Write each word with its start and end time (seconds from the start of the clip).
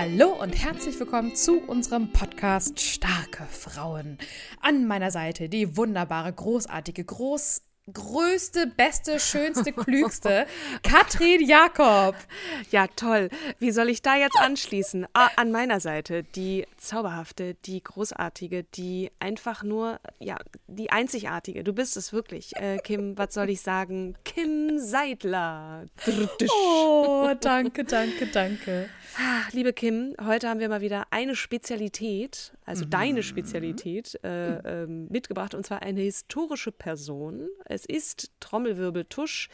Hallo 0.00 0.28
und 0.28 0.52
herzlich 0.52 1.00
willkommen 1.00 1.34
zu 1.34 1.58
unserem 1.58 2.12
Podcast 2.12 2.78
Starke 2.78 3.44
Frauen. 3.50 4.16
An 4.60 4.86
meiner 4.86 5.10
Seite 5.10 5.48
die 5.48 5.76
wunderbare, 5.76 6.32
großartige, 6.32 7.04
groß 7.04 7.62
größte, 7.92 8.68
beste, 8.68 9.18
schönste, 9.18 9.72
klügste 9.76 10.46
Katrin 10.84 11.44
Jakob. 11.44 12.14
Ja, 12.70 12.86
toll. 12.86 13.28
Wie 13.58 13.72
soll 13.72 13.88
ich 13.88 14.00
da 14.00 14.16
jetzt 14.16 14.38
anschließen? 14.38 15.06
Ah, 15.14 15.30
an 15.34 15.50
meiner 15.50 15.80
Seite 15.80 16.22
die 16.22 16.66
zauberhafte, 16.76 17.54
die 17.64 17.82
großartige, 17.82 18.62
die 18.62 19.10
einfach 19.18 19.64
nur, 19.64 19.98
ja, 20.20 20.36
die 20.68 20.90
einzigartige. 20.90 21.64
Du 21.64 21.72
bist 21.72 21.96
es 21.96 22.12
wirklich. 22.12 22.54
Äh, 22.54 22.78
Kim, 22.84 23.18
was 23.18 23.34
soll 23.34 23.50
ich 23.50 23.62
sagen? 23.62 24.16
Kim 24.24 24.78
Seidler. 24.78 25.86
Oh, 26.52 27.30
danke, 27.40 27.82
danke, 27.82 28.26
danke. 28.26 28.88
Ah, 29.20 29.42
Liebe 29.50 29.72
Kim, 29.72 30.14
heute 30.24 30.48
haben 30.48 30.60
wir 30.60 30.68
mal 30.68 30.80
wieder 30.80 31.06
eine 31.10 31.34
Spezialität, 31.34 32.52
also 32.64 32.84
Mhm. 32.84 32.90
deine 32.90 33.22
Spezialität, 33.24 34.16
äh, 34.22 34.82
ähm, 34.84 35.08
mitgebracht, 35.08 35.54
und 35.56 35.66
zwar 35.66 35.82
eine 35.82 36.02
historische 36.02 36.70
Person. 36.70 37.48
Es 37.64 37.84
ist 37.84 38.30
Trommelwirbeltusch 38.38 39.48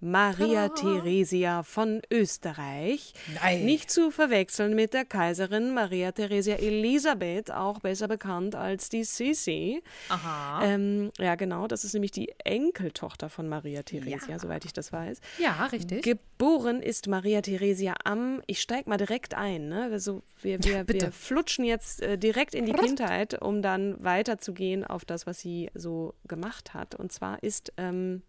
Maria 0.00 0.70
Theresia 0.70 1.62
von 1.64 2.00
Österreich. 2.10 3.12
Nein. 3.42 3.66
Nicht 3.66 3.90
zu 3.90 4.10
verwechseln 4.10 4.74
mit 4.74 4.94
der 4.94 5.04
Kaiserin 5.04 5.74
Maria 5.74 6.12
Theresia 6.12 6.54
Elisabeth, 6.56 7.50
auch 7.50 7.80
besser 7.80 8.08
bekannt 8.08 8.54
als 8.54 8.88
die 8.88 9.04
Sisi. 9.04 9.82
Aha. 10.08 10.64
Ähm, 10.64 11.10
ja, 11.18 11.34
genau, 11.34 11.66
das 11.66 11.84
ist 11.84 11.92
nämlich 11.92 12.12
die 12.12 12.32
Enkeltochter 12.44 13.28
von 13.28 13.46
Maria 13.50 13.82
Theresia, 13.82 14.38
soweit 14.38 14.64
ich 14.64 14.72
das 14.72 14.90
weiß. 14.94 15.20
Ja, 15.38 15.66
richtig. 15.66 16.02
Geboren 16.04 16.80
ist 16.80 17.06
Maria 17.06 17.42
Theresia 17.42 17.96
am, 18.04 18.40
ich 18.46 18.62
steig 18.62 18.86
mal 18.86 18.96
direkt 18.96 19.09
ein, 19.34 19.68
ne? 19.68 19.90
Also 19.92 20.22
wir, 20.40 20.62
wir, 20.64 20.84
bitte. 20.84 21.06
wir 21.06 21.12
flutschen 21.12 21.64
jetzt 21.64 22.02
äh, 22.02 22.16
direkt 22.16 22.54
in 22.54 22.66
die 22.66 22.72
Kindheit, 22.72 23.40
um 23.42 23.60
dann 23.62 24.02
weiterzugehen 24.02 24.84
auf 24.84 25.04
das, 25.04 25.26
was 25.26 25.40
sie 25.40 25.70
so 25.74 26.14
gemacht 26.26 26.72
hat. 26.72 26.94
Und 26.94 27.12
zwar 27.12 27.42
ist 27.42 27.72
ähm, 27.76 28.22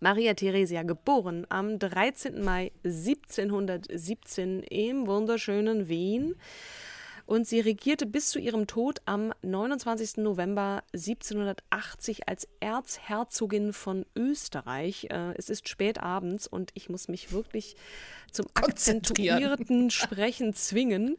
Maria 0.00 0.34
Theresia 0.34 0.82
geboren 0.82 1.46
am 1.48 1.78
13. 1.78 2.42
Mai 2.42 2.72
1717 2.84 4.64
im 4.64 5.06
wunderschönen 5.06 5.88
Wien. 5.88 6.34
Und 7.26 7.46
sie 7.46 7.60
regierte 7.60 8.06
bis 8.06 8.30
zu 8.30 8.38
ihrem 8.38 8.66
Tod 8.66 9.00
am 9.04 9.32
29. 9.42 10.18
November 10.18 10.82
1780 10.92 12.28
als 12.28 12.48
Erzherzogin 12.60 13.72
von 13.72 14.04
Österreich. 14.16 15.08
Äh, 15.10 15.34
Es 15.36 15.50
ist 15.50 15.68
spät 15.68 15.98
abends 15.98 16.46
und 16.46 16.70
ich 16.74 16.88
muss 16.88 17.08
mich 17.08 17.32
wirklich 17.32 17.76
zum 18.30 18.46
akzentuierten 18.54 19.90
Sprechen 19.90 20.54
zwingen. 20.54 21.16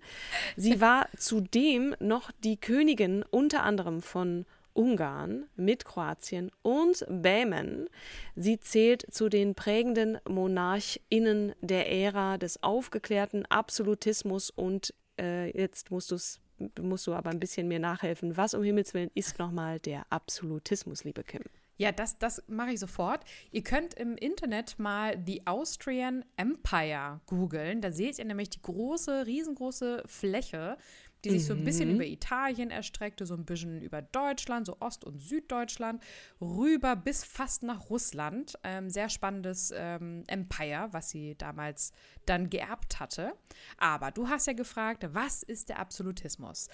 Sie 0.58 0.82
war 0.82 1.08
zudem 1.18 1.96
noch 2.00 2.32
die 2.44 2.58
Königin 2.58 3.24
unter 3.30 3.64
anderem 3.64 4.02
von 4.02 4.46
Ungarn 4.74 5.46
mit 5.56 5.86
Kroatien 5.86 6.52
und 6.64 7.06
Böhmen. 7.08 7.88
Sie 8.36 8.60
zählt 8.60 9.06
zu 9.14 9.30
den 9.30 9.56
prägenden 9.56 10.18
MonarchInnen 10.28 11.54
der 11.62 11.92
Ära 11.92 12.38
des 12.38 12.62
aufgeklärten 12.64 13.46
Absolutismus 13.46 14.50
und 14.50 14.94
äh, 15.20 15.56
jetzt 15.58 15.92
musst, 15.92 16.12
du's, 16.12 16.40
musst 16.82 17.08
du 17.08 17.14
aber 17.14 17.30
ein 17.30 17.40
bisschen 17.40 17.68
mir 17.68 17.80
nachhelfen. 17.80 18.38
Was 18.38 18.54
um 18.54 18.64
Himmels 18.64 18.94
Willen 18.94 19.12
ist 19.14 19.40
nochmal 19.40 19.80
der 19.80 20.06
Absolutismus, 20.10 21.04
liebe 21.04 21.24
Kim? 21.24 21.44
Ja, 21.78 21.92
das, 21.92 22.20
das 22.20 22.44
mache 22.48 22.72
ich 22.74 22.80
sofort. 22.80 23.26
Ihr 23.52 23.64
könnt 23.64 23.96
im 23.96 24.16
Internet 24.16 24.78
mal 24.78 25.22
The 25.26 25.42
Austrian 25.48 26.24
Empire 26.38 27.20
googeln. 27.26 27.82
Da 27.82 27.92
seht 27.92 28.20
ihr 28.20 28.26
nämlich 28.26 28.52
die 28.52 28.62
große, 28.62 29.26
riesengroße 29.26 30.04
Fläche, 30.06 30.78
die 31.24 31.32
sich 31.32 31.46
so 31.46 31.54
ein 31.54 31.64
bisschen 31.64 31.90
über 31.90 32.06
Italien 32.06 32.70
erstreckte, 32.70 33.26
so 33.26 33.34
ein 33.36 33.46
bisschen 33.46 33.82
über 33.82 34.02
Deutschland, 34.02 34.66
so 34.66 34.78
Ost- 34.80 35.06
und 35.06 35.22
Süddeutschland, 35.22 36.04
rüber 36.42 36.96
bis 36.96 37.24
fast 37.24 37.64
nach 37.64 37.90
Russland. 37.90 38.56
Ähm, 38.64 38.90
sehr 38.90 39.10
spannendes 39.10 39.74
ähm, 39.76 40.24
Empire, 40.28 40.90
was 40.92 41.10
sie 41.10 41.36
damals 41.38 41.94
dann 42.26 42.50
geerbt 42.50 43.00
hatte. 43.00 43.34
Aber 43.78 44.12
du 44.12 44.28
hast 44.28 44.48
ja 44.48 44.54
gefragt, 44.54 45.08
was 45.14 45.44
ist 45.44 45.70
der 45.70 45.80
Absolutismus? 45.80 46.68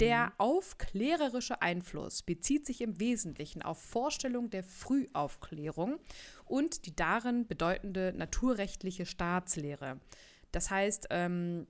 Der 0.00 0.32
aufklärerische 0.38 1.62
Einfluss 1.62 2.22
bezieht 2.22 2.66
sich 2.66 2.80
im 2.80 2.98
Wesentlichen 3.00 3.62
auf 3.62 3.80
Vorstellungen 3.80 4.50
der 4.50 4.64
Frühaufklärung 4.64 5.98
und 6.44 6.86
die 6.86 6.94
darin 6.94 7.46
bedeutende 7.46 8.12
naturrechtliche 8.16 9.06
Staatslehre. 9.06 10.00
Das 10.52 10.70
heißt, 10.70 11.08
ähm, 11.10 11.66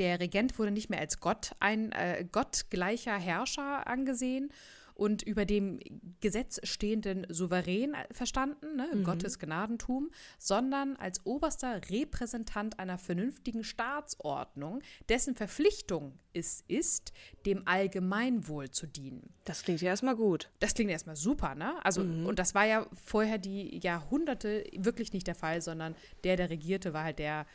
der 0.00 0.18
Regent 0.18 0.58
wurde 0.58 0.70
nicht 0.70 0.88
mehr 0.88 0.98
als 0.98 1.20
Gott, 1.20 1.52
ein 1.60 1.92
äh, 1.92 2.24
gottgleicher 2.32 3.16
Herrscher 3.16 3.86
angesehen 3.86 4.50
und 4.94 5.22
über 5.22 5.44
dem 5.44 5.78
Gesetz 6.20 6.58
stehenden 6.62 7.26
Souverän 7.30 7.92
äh, 7.92 8.06
verstanden, 8.10 8.76
ne, 8.76 9.02
Gottes 9.02 9.38
Gnadentum, 9.38 10.10
sondern 10.38 10.96
als 10.96 11.24
oberster 11.26 11.80
Repräsentant 11.90 12.78
einer 12.78 12.96
vernünftigen 12.96 13.62
Staatsordnung, 13.62 14.80
dessen 15.10 15.34
Verpflichtung 15.34 16.18
es 16.32 16.64
ist, 16.66 17.12
dem 17.44 17.66
Allgemeinwohl 17.66 18.70
zu 18.70 18.86
dienen. 18.86 19.34
Das 19.44 19.64
klingt 19.64 19.82
ja 19.82 19.88
erstmal 19.88 20.16
gut. 20.16 20.50
Das 20.60 20.74
klingt 20.74 20.90
erstmal 20.90 21.16
super, 21.16 21.54
ne? 21.54 21.74
Also, 21.84 22.00
und 22.00 22.38
das 22.38 22.54
war 22.54 22.64
ja 22.64 22.86
vorher 23.04 23.36
die 23.36 23.80
Jahrhunderte 23.82 24.64
wirklich 24.76 25.12
nicht 25.12 25.26
der 25.26 25.34
Fall, 25.34 25.60
sondern 25.60 25.94
der, 26.24 26.36
der 26.36 26.48
regierte, 26.48 26.94
war 26.94 27.04
halt 27.04 27.18
der, 27.18 27.46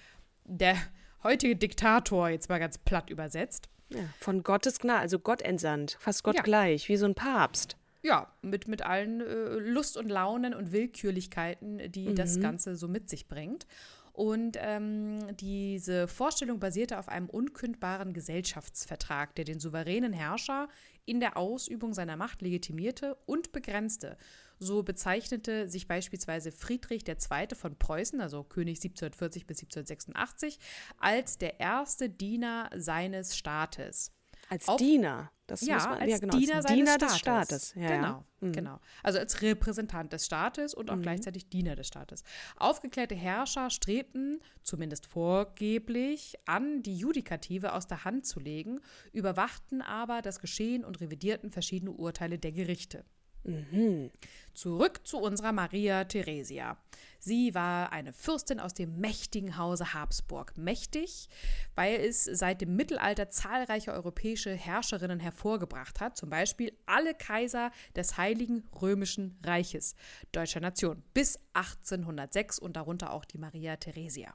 der 0.46 0.78
heutige 1.26 1.56
Diktator, 1.58 2.30
jetzt 2.30 2.48
mal 2.48 2.60
ganz 2.60 2.78
platt 2.78 3.10
übersetzt. 3.10 3.68
Ja, 3.90 4.00
von 4.20 4.42
Gottes 4.44 4.80
Gnade, 4.80 5.02
also 5.02 5.20
Gott 5.20 5.42
entsandt, 5.42 5.98
fast 6.00 6.24
Gott 6.24 6.36
Ja. 6.38 6.42
gleich, 6.42 6.90
wie 6.90 6.98
so 6.98 7.06
ein 7.06 7.14
Papst. 7.14 7.78
Ja, 8.02 8.32
mit, 8.42 8.68
mit 8.68 8.84
allen 8.84 9.22
äh, 9.22 9.26
Lust 9.60 9.98
und 9.98 10.10
Launen 10.10 10.54
und 10.54 10.72
Willkürlichkeiten, 10.72 11.92
die 11.92 12.14
das 12.16 12.40
Ganze 12.40 12.76
so 12.76 12.88
mit 12.88 13.10
sich 13.10 13.28
bringt. 13.28 13.66
Und 14.14 14.58
ähm, 14.62 15.36
diese 15.38 16.08
Vorstellung 16.08 16.60
basierte 16.60 16.98
auf 16.98 17.10
einem 17.10 17.30
unkündbaren 17.30 18.14
Gesellschaftsvertrag, 18.14 19.36
der 19.36 19.44
den 19.44 19.60
souveränen 19.60 20.14
Herrscher 20.14 20.70
in 21.06 21.20
der 21.20 21.36
Ausübung 21.36 21.94
seiner 21.94 22.16
Macht 22.16 22.42
legitimierte 22.42 23.18
und 23.26 23.52
begrenzte. 23.52 24.18
So 24.60 24.84
bezeichnete 24.84 25.68
sich 25.68 25.88
beispielsweise 25.88 26.52
Friedrich 26.52 27.08
II. 27.08 27.56
von 27.56 27.78
Preußen, 27.78 28.22
also 28.22 28.44
König 28.44 28.78
1740 28.78 29.46
bis 29.48 29.60
1786, 29.60 30.60
als 30.98 31.38
der 31.38 31.60
erste 31.60 32.10
Diener 32.10 32.70
seines 32.76 33.36
Staates. 33.38 34.12
Als 34.50 34.68
Auf- 34.68 34.78
Diener. 34.78 35.32
Das 35.48 35.62
Ja, 35.62 35.76
muss 35.76 35.86
man, 35.86 36.00
als 36.00 36.12
ja, 36.12 36.18
genau, 36.18 36.38
Diener, 36.38 36.56
als 36.56 36.66
Diener 36.66 36.92
Staates. 36.94 37.08
des 37.12 37.20
Staates. 37.20 37.74
Ja, 37.76 37.88
genau, 37.96 38.08
ja. 38.08 38.26
Mhm. 38.48 38.52
genau. 38.54 38.80
Also 39.04 39.20
als 39.20 39.42
Repräsentant 39.44 40.12
des 40.12 40.26
Staates 40.26 40.74
und 40.74 40.90
auch 40.90 41.00
gleichzeitig 41.00 41.50
Diener 41.50 41.76
des 41.76 41.88
Staates. 41.88 42.24
Aufgeklärte 42.58 43.14
Herrscher 43.14 43.70
strebten, 43.70 44.40
zumindest 44.64 45.06
vorgeblich, 45.08 46.34
an, 46.46 46.82
die 46.84 46.98
Judikative 46.98 47.74
aus 47.74 47.88
der 47.88 48.06
Hand 48.06 48.26
zu 48.26 48.40
legen, 48.40 48.80
überwachten 49.14 49.82
aber 49.82 50.22
das 50.24 50.40
Geschehen 50.40 50.84
und 50.84 51.00
revidierten 51.00 51.52
verschiedene 51.52 51.92
Urteile 51.92 52.38
der 52.40 52.52
Gerichte. 52.52 53.06
Mhm. 53.46 54.12
Zurück 54.54 55.06
zu 55.06 55.18
unserer 55.18 55.52
Maria 55.52 56.06
Theresia. 56.06 56.78
Sie 57.20 57.54
war 57.54 57.92
eine 57.92 58.14
Fürstin 58.14 58.60
aus 58.60 58.74
dem 58.74 59.00
mächtigen 59.00 59.58
Hause 59.58 59.94
Habsburg. 59.94 60.58
Mächtig, 60.58 61.28
weil 61.76 62.00
es 62.00 62.24
seit 62.24 62.62
dem 62.62 62.76
Mittelalter 62.76 63.30
zahlreiche 63.30 63.92
europäische 63.92 64.54
Herrscherinnen 64.54 65.20
hervorgebracht 65.20 66.00
hat, 66.00 66.18
zum 66.18 66.30
Beispiel 66.30 66.72
alle 66.86 67.14
Kaiser 67.14 67.72
des 67.96 68.18
Heiligen 68.18 68.64
Römischen 68.82 69.38
Reiches 69.44 69.96
deutscher 70.32 70.60
Nation 70.60 71.04
bis 71.14 71.40
1806 71.54 72.60
und 72.60 72.76
darunter 72.76 73.12
auch 73.12 73.26
die 73.26 73.38
Maria 73.38 73.76
Theresia. 73.76 74.34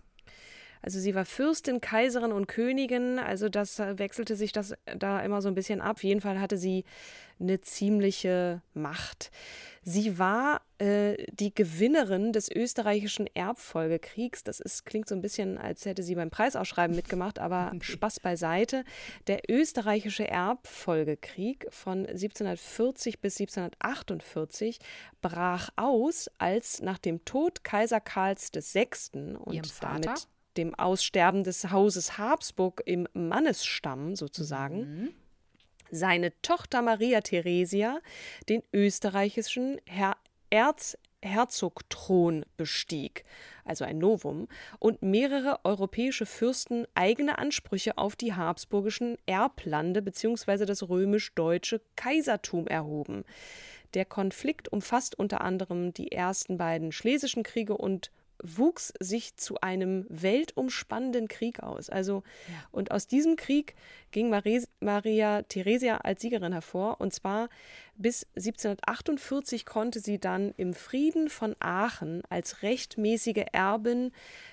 Also 0.83 0.99
sie 0.99 1.15
war 1.15 1.25
Fürstin, 1.25 1.81
Kaiserin 1.81 2.33
und 2.33 2.47
Königin, 2.47 3.19
also 3.19 3.49
das 3.49 3.79
äh, 3.79 3.99
wechselte 3.99 4.37
sich 4.37 4.53
das 4.53 4.75
da 4.97 5.21
immer 5.21 5.43
so 5.43 5.49
ein 5.49 5.55
bisschen 5.55 5.81
ab. 5.81 5.97
Auf 5.97 6.05
jeden 6.05 6.21
Fall 6.21 6.41
hatte 6.41 6.57
sie 6.57 6.85
eine 7.41 7.61
ziemliche 7.61 8.63
Macht. 8.75 9.31
Sie 9.83 10.19
war 10.19 10.61
äh, 10.79 11.17
die 11.33 11.55
Gewinnerin 11.55 12.33
des 12.33 12.51
österreichischen 12.51 13.27
Erbfolgekriegs. 13.35 14.45
Das 14.45 14.61
ist, 14.61 14.85
klingt 14.85 15.09
so 15.09 15.15
ein 15.15 15.23
bisschen, 15.23 15.57
als 15.57 15.87
hätte 15.87 16.03
sie 16.03 16.15
beim 16.15 16.31
Preisausschreiben 16.31 16.95
mitgemacht, 16.95 17.39
aber 17.39 17.73
Spaß 17.81 18.21
beiseite. 18.21 18.85
Der 19.27 19.41
österreichische 19.49 20.29
Erbfolgekrieg 20.29 21.67
von 21.71 22.01
1740 22.01 23.21
bis 23.21 23.41
1748 23.41 24.79
brach 25.23 25.71
aus, 25.77 26.31
als 26.39 26.83
nach 26.83 26.99
dem 26.99 27.25
Tod 27.25 27.65
Kaiser 27.65 28.01
Karls 28.01 28.51
VI. 28.53 28.89
und 29.39 29.83
damit 29.83 30.29
dem 30.57 30.75
Aussterben 30.75 31.45
des 31.45 31.71
Hauses 31.71 32.19
Habsburg 32.19 32.83
im 32.85 33.07
Mannesstamm 33.13 34.17
sozusagen, 34.17 34.79
mhm. 34.79 35.15
seine 35.91 36.33
Tochter 36.43 36.83
Maria 36.83 37.21
Theresia 37.21 38.01
den 38.49 38.63
österreichischen 38.73 39.81
Herr 39.87 40.17
Erzherzogthron 40.51 42.45
bestieg, 42.57 43.25
also 43.65 43.85
ein 43.85 43.99
Novum, 43.99 44.49
und 44.81 45.03
mehrere 45.03 45.65
europäische 45.65 46.27
Fürsten 46.27 46.87
eigene 46.95 47.39
Ansprüche 47.39 47.97
auf 47.99 48.17
die 48.17 48.35
habsburgischen 48.35 49.17
Erblande 49.27 50.03
bzw. 50.03 50.65
das 50.67 50.89
römisch-deutsche 50.89 51.81
Kaisertum 51.95 52.67
erhoben. 52.67 53.25
Der 53.95 54.05
Konflikt 54.05 54.73
umfasst 54.73 55.19
unter 55.19 55.41
anderem 55.41 55.93
die 55.93 56.13
ersten 56.13 56.59
beiden 56.59 56.93
Schlesischen 56.93 57.43
Kriege 57.43 57.77
und 57.77 58.11
wuchs 58.43 58.93
sich 59.01 59.37
zu 59.37 59.61
einem 59.61 60.07
weltumspannenden 60.09 61.29
Krieg 61.29 61.63
aus. 61.63 61.91
Also, 61.91 62.23
ja. 62.49 62.55
und 62.73 62.91
aus 62.91 63.07
diesem 63.07 63.37
Krieg 63.37 63.75
ging 64.11 64.31
Marie, 64.31 64.63
Maria 64.81 65.43
Theresia 65.43 65.99
als 65.99 66.23
Siegerin 66.23 66.53
hervor. 66.53 67.01
Und 67.01 67.13
zwar 67.13 67.49
bis 67.97 68.27
1748 68.37 69.67
konnte 69.67 70.01
sie 70.01 70.19
dann 70.19 70.55
im 70.57 70.73
Frieden 70.75 71.29
von 71.29 71.55
Aachen 71.61 72.23
als 72.31 72.63
rechtmäßige 72.63 73.45
Erbin 73.53 74.13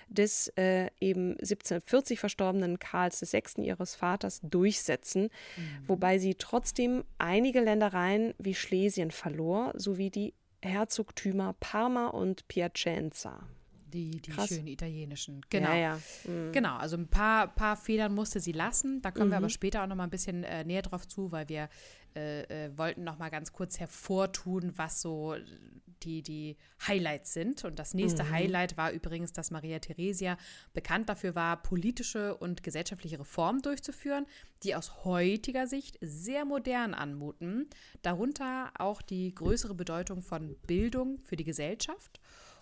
des 0.10 0.50
äh, 0.58 0.90
eben 1.00 1.32
1740 1.32 2.20
verstorbenen 2.20 2.80
Karls 2.80 3.22
VI. 3.22 3.64
ihres 3.64 3.96
Vaters 3.96 4.42
durchsetzen, 4.44 5.24
mhm. 5.24 5.88
wobei 5.88 6.18
sie 6.18 6.36
trotzdem 6.36 7.04
einige 7.18 7.62
Ländereien 7.62 8.34
wie 8.38 8.54
Schlesien 8.54 9.12
verlor, 9.12 9.74
sowie 9.76 10.10
die 10.10 10.34
Herzogtümer 10.62 11.56
Parma 11.60 12.08
und 12.08 12.48
Piacenza. 12.48 13.48
Die, 13.94 14.22
die 14.22 14.32
schönen 14.32 14.68
italienischen. 14.68 15.42
Genau. 15.50 15.70
Ja, 15.70 15.76
ja. 15.76 16.00
Mhm. 16.26 16.52
Genau, 16.52 16.78
also 16.78 16.98
ein 16.98 17.08
paar, 17.08 17.48
paar 17.48 17.78
Federn 17.78 18.14
musste 18.14 18.40
sie 18.40 18.52
lassen. 18.52 19.02
Da 19.02 19.12
kommen 19.12 19.28
mhm. 19.28 19.32
wir 19.32 19.38
aber 19.38 19.50
später 19.50 19.84
auch 19.84 19.88
noch 19.88 19.96
mal 19.96 20.04
ein 20.04 20.10
bisschen 20.10 20.44
äh, 20.44 20.64
näher 20.64 20.82
drauf 20.82 21.08
zu, 21.08 21.32
weil 21.32 21.48
wir 21.50 21.70
äh, 22.16 22.66
äh, 22.66 22.78
wollten 22.78 23.04
noch 23.04 23.20
mal 23.20 23.30
ganz 23.30 23.54
kurz 23.54 23.80
hervortun, 23.80 24.74
was 24.76 25.02
so 25.02 25.36
die, 26.04 26.22
die 26.22 26.58
Highlights 26.88 27.34
sind. 27.34 27.64
Und 27.64 27.80
das 27.80 27.94
nächste 27.94 28.24
mhm. 28.24 28.32
Highlight 28.32 28.78
war 28.78 28.92
übrigens, 28.92 29.34
dass 29.34 29.52
Maria 29.52 29.80
Theresia 29.80 30.38
bekannt 30.74 31.10
dafür 31.10 31.36
war, 31.36 31.62
politische 31.62 32.36
und 32.36 32.64
gesellschaftliche 32.64 33.20
Reformen 33.20 33.62
durchzuführen, 33.62 34.26
die 34.64 34.76
aus 34.76 35.06
heutiger 35.06 35.68
Sicht 35.68 35.98
sehr 36.02 36.46
modern 36.46 36.94
anmuten. 36.94 37.70
Darunter 38.02 38.72
auch 38.80 39.02
die 39.02 39.34
größere 39.34 39.76
Bedeutung 39.76 40.22
von 40.22 40.56
Bildung 40.66 41.20
für 41.20 41.36
die 41.36 41.44
Gesellschaft 41.44 42.20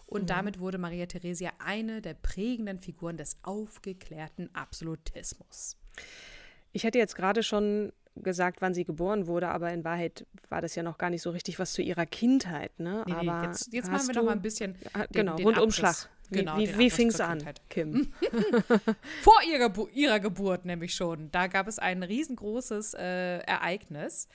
und 0.08 0.24
mhm. 0.24 0.28
damit 0.28 0.60
wurde 0.60 0.78
Maria 0.78 1.06
Theresia 1.06 1.52
eine 1.60 2.02
der 2.02 2.14
prägenden 2.14 2.80
Figuren 2.80 3.18
des 3.18 3.38
aufgeklärten 3.44 4.50
Absolutismus. 4.54 5.78
Ich 6.72 6.84
hätte 6.84 6.98
jetzt 6.98 7.16
gerade 7.16 7.44
schon 7.44 7.92
gesagt, 8.16 8.62
wann 8.62 8.74
sie 8.74 8.86
geboren 8.86 9.28
wurde, 9.28 9.50
aber 9.50 9.72
in 9.72 9.84
Wahrheit 9.84 10.26
war 10.50 10.62
das 10.62 10.76
ja 10.76 10.84
noch 10.84 10.98
gar 10.98 11.10
nicht 11.10 11.22
so 11.22 11.32
richtig 11.32 11.60
was 11.60 11.74
zu 11.74 11.82
ihrer 11.82 12.06
Kindheit. 12.06 12.80
Ne? 12.80 13.04
Nee, 13.06 13.14
aber 13.14 13.42
nee, 13.42 13.48
jetzt, 13.48 13.74
jetzt 13.74 13.92
machen 13.92 14.08
wir 14.08 14.14
doch 14.14 14.24
mal 14.24 14.32
ein 14.32 14.42
bisschen 14.42 14.74
den, 14.74 15.08
genau, 15.12 15.36
den 15.36 15.46
Rundumschlag. 15.46 16.10
Wie, 16.30 16.40
genau, 16.40 16.58
wie, 16.58 16.78
wie 16.78 16.90
fing 16.90 17.10
es 17.10 17.20
an, 17.20 17.44
Kim? 17.70 18.12
Vor 19.22 19.40
ihrer, 19.48 19.72
ihrer, 19.94 20.20
Geburt 20.20 20.66
nämlich 20.66 20.96
schon. 20.96 21.30
Da 21.32 21.48
gab 21.48 21.68
es 21.68 21.78
ein 21.78 22.04
riesengroßes 22.04 22.96
äh, 22.96 23.38
Ereignis. 23.40 24.28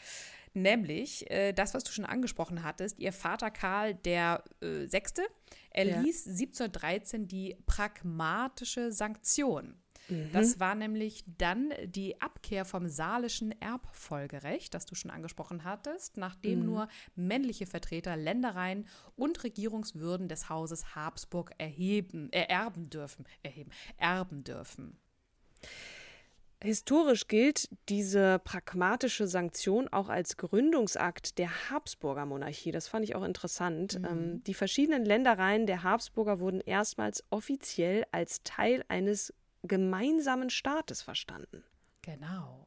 Nämlich 0.52 1.30
äh, 1.30 1.52
das, 1.52 1.74
was 1.74 1.84
du 1.84 1.92
schon 1.92 2.04
angesprochen 2.04 2.64
hattest, 2.64 2.98
ihr 2.98 3.12
Vater 3.12 3.50
Karl 3.50 3.94
der 3.94 4.42
äh, 4.60 4.86
Sechste 4.86 5.22
erließ 5.70 6.26
ja. 6.26 6.32
1713 6.32 7.28
die 7.28 7.56
pragmatische 7.66 8.90
Sanktion. 8.90 9.80
Mhm. 10.08 10.30
Das 10.32 10.58
war 10.58 10.74
nämlich 10.74 11.24
dann 11.38 11.72
die 11.84 12.20
Abkehr 12.20 12.64
vom 12.64 12.88
salischen 12.88 13.52
Erbfolgerecht, 13.60 14.74
das 14.74 14.86
du 14.86 14.94
schon 14.94 15.10
angesprochen 15.10 15.64
hattest, 15.64 16.16
nachdem 16.16 16.60
mhm. 16.60 16.66
nur 16.66 16.88
männliche 17.14 17.66
Vertreter 17.66 18.16
Ländereien 18.16 18.86
und 19.16 19.42
Regierungswürden 19.44 20.28
des 20.28 20.48
Hauses 20.48 20.94
Habsburg 20.94 21.52
erheben, 21.58 22.32
ererben 22.32 22.90
dürfen, 22.90 23.24
erheben, 23.42 23.70
erben 23.98 24.42
dürfen. 24.42 24.98
Historisch 26.62 27.26
gilt 27.26 27.70
diese 27.88 28.38
pragmatische 28.38 29.26
Sanktion 29.26 29.88
auch 29.88 30.10
als 30.10 30.36
Gründungsakt 30.36 31.38
der 31.38 31.70
Habsburger 31.70 32.26
Monarchie. 32.26 32.70
Das 32.70 32.86
fand 32.86 33.04
ich 33.04 33.14
auch 33.14 33.24
interessant. 33.24 33.98
Mhm. 33.98 34.04
Ähm, 34.04 34.44
die 34.44 34.52
verschiedenen 34.52 35.06
Ländereien 35.06 35.66
der 35.66 35.82
Habsburger 35.82 36.38
wurden 36.38 36.60
erstmals 36.60 37.24
offiziell 37.30 38.04
als 38.12 38.42
Teil 38.42 38.84
eines 38.88 39.32
gemeinsamen 39.62 40.50
Staates 40.50 41.00
verstanden. 41.00 41.64
Genau. 42.02 42.66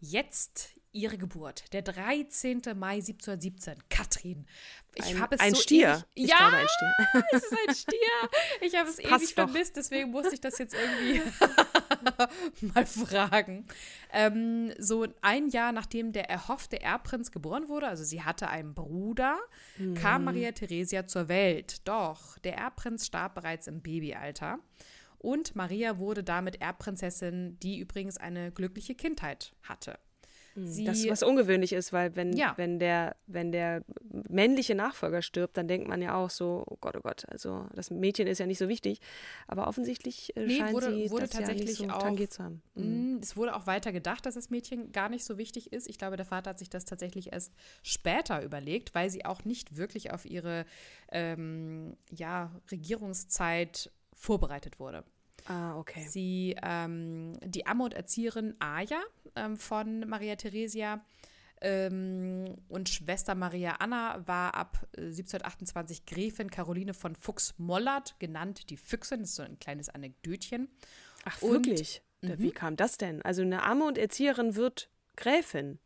Jetzt 0.00 0.74
ihre 0.92 1.18
Geburt, 1.18 1.72
der 1.72 1.82
13. 1.82 2.62
Mai 2.74 2.94
1717. 2.94 3.76
Katrin. 3.88 4.46
Ich 4.94 5.18
habe 5.18 5.36
es 5.36 5.40
ein 5.40 5.54
so 5.54 5.60
Stier. 5.60 6.04
Ich 6.14 6.28
ja, 6.28 6.36
glaube, 6.38 6.56
ein 6.56 6.66
Stier. 6.68 7.24
es 7.32 7.42
ist 7.44 7.58
ein 7.68 7.74
Stier. 7.74 8.30
Ich 8.62 8.74
habe 8.76 8.88
es 8.88 8.98
ewig 8.98 9.34
doch. 9.34 9.44
vermisst, 9.44 9.76
deswegen 9.76 10.10
musste 10.10 10.34
ich 10.34 10.40
das 10.40 10.58
jetzt 10.58 10.74
irgendwie 10.74 11.20
mal 12.60 12.86
fragen. 12.86 13.66
Ähm, 14.12 14.72
so 14.78 15.06
ein 15.22 15.48
Jahr 15.48 15.72
nachdem 15.72 16.12
der 16.12 16.30
erhoffte 16.30 16.80
Erbprinz 16.80 17.30
geboren 17.30 17.68
wurde, 17.68 17.88
also 17.88 18.04
sie 18.04 18.22
hatte 18.22 18.48
einen 18.48 18.74
Bruder, 18.74 19.38
mhm. 19.76 19.94
kam 19.94 20.24
Maria 20.24 20.52
Theresia 20.52 21.06
zur 21.06 21.28
Welt. 21.28 21.86
Doch 21.86 22.38
der 22.38 22.56
Erbprinz 22.56 23.06
starb 23.06 23.34
bereits 23.34 23.66
im 23.66 23.80
Babyalter. 23.80 24.58
Und 25.18 25.56
Maria 25.56 25.98
wurde 25.98 26.22
damit 26.22 26.60
Erbprinzessin, 26.60 27.58
die 27.60 27.78
übrigens 27.78 28.18
eine 28.18 28.52
glückliche 28.52 28.94
Kindheit 28.94 29.52
hatte. 29.62 29.98
Hm, 30.58 30.66
Sie, 30.66 30.84
das, 30.84 31.08
was 31.08 31.22
ungewöhnlich 31.22 31.72
ist, 31.72 31.92
weil 31.92 32.16
wenn, 32.16 32.32
ja. 32.36 32.54
wenn, 32.56 32.78
der, 32.78 33.14
wenn 33.26 33.52
der 33.52 33.84
männliche 34.28 34.74
Nachfolger 34.74 35.22
stirbt, 35.22 35.56
dann 35.56 35.68
denkt 35.68 35.88
man 35.88 36.02
ja 36.02 36.16
auch 36.16 36.30
so, 36.30 36.64
oh 36.66 36.76
Gott, 36.80 36.96
oh 36.96 37.00
Gott, 37.00 37.24
also 37.28 37.66
das 37.74 37.90
Mädchen 37.90 38.26
ist 38.26 38.38
ja 38.38 38.46
nicht 38.46 38.58
so 38.58 38.68
wichtig. 38.68 39.00
Aber 39.46 39.68
offensichtlich 39.68 40.36
äh, 40.36 40.46
nee, 40.46 40.58
scheint 40.58 40.72
wurde, 40.72 40.94
sie 40.94 41.10
wurde 41.10 41.22
das 41.22 41.30
tatsächlich 41.30 41.78
ja 41.78 41.86
nicht 41.86 41.92
so 41.92 41.96
auch, 41.96 42.02
tangiert 42.02 42.32
zu 42.32 42.42
haben. 42.42 42.62
Mhm. 42.74 43.20
Es 43.22 43.36
wurde 43.36 43.54
auch 43.54 43.66
weiter 43.66 43.92
gedacht, 43.92 44.26
dass 44.26 44.34
das 44.34 44.50
Mädchen 44.50 44.90
gar 44.92 45.08
nicht 45.08 45.24
so 45.24 45.38
wichtig 45.38 45.72
ist. 45.72 45.88
Ich 45.88 45.98
glaube, 45.98 46.16
der 46.16 46.26
Vater 46.26 46.50
hat 46.50 46.58
sich 46.58 46.70
das 46.70 46.84
tatsächlich 46.84 47.32
erst 47.32 47.52
später 47.82 48.42
überlegt, 48.42 48.94
weil 48.94 49.10
sie 49.10 49.24
auch 49.24 49.44
nicht 49.44 49.76
wirklich 49.76 50.12
auf 50.12 50.24
ihre 50.24 50.64
ähm, 51.12 51.96
ja, 52.10 52.50
Regierungszeit 52.70 53.92
vorbereitet 54.12 54.80
wurde. 54.80 55.04
Ah, 55.46 55.76
okay. 55.78 56.06
Sie, 56.08 56.56
ähm, 56.62 57.38
die 57.42 57.66
Amme 57.66 57.84
und 57.84 57.94
Erzieherin 57.94 58.54
Aja 58.58 59.00
ähm, 59.36 59.56
von 59.56 60.00
Maria 60.08 60.36
Theresia 60.36 61.04
ähm, 61.60 62.56
und 62.68 62.88
Schwester 62.88 63.34
Maria 63.34 63.76
Anna 63.80 64.26
war 64.26 64.54
ab 64.54 64.86
1728 64.96 66.00
äh, 66.00 66.14
Gräfin 66.14 66.50
Caroline 66.50 66.94
von 66.94 67.16
Fuchs-Mollert, 67.16 68.18
genannt 68.20 68.70
die 68.70 68.76
Füchsin. 68.76 69.20
Das 69.20 69.30
ist 69.30 69.36
so 69.36 69.42
ein 69.42 69.58
kleines 69.58 69.88
Anekdötchen. 69.88 70.68
Ach, 71.24 71.42
wirklich? 71.42 72.02
Und, 72.22 72.38
Wie 72.38 72.48
mhm. 72.48 72.54
kam 72.54 72.76
das 72.76 72.96
denn? 72.96 73.22
Also 73.22 73.42
eine 73.42 73.62
Amme 73.62 73.86
und 73.86 73.98
Erzieherin 73.98 74.54
wird 74.54 74.90
Gräfin? 75.16 75.78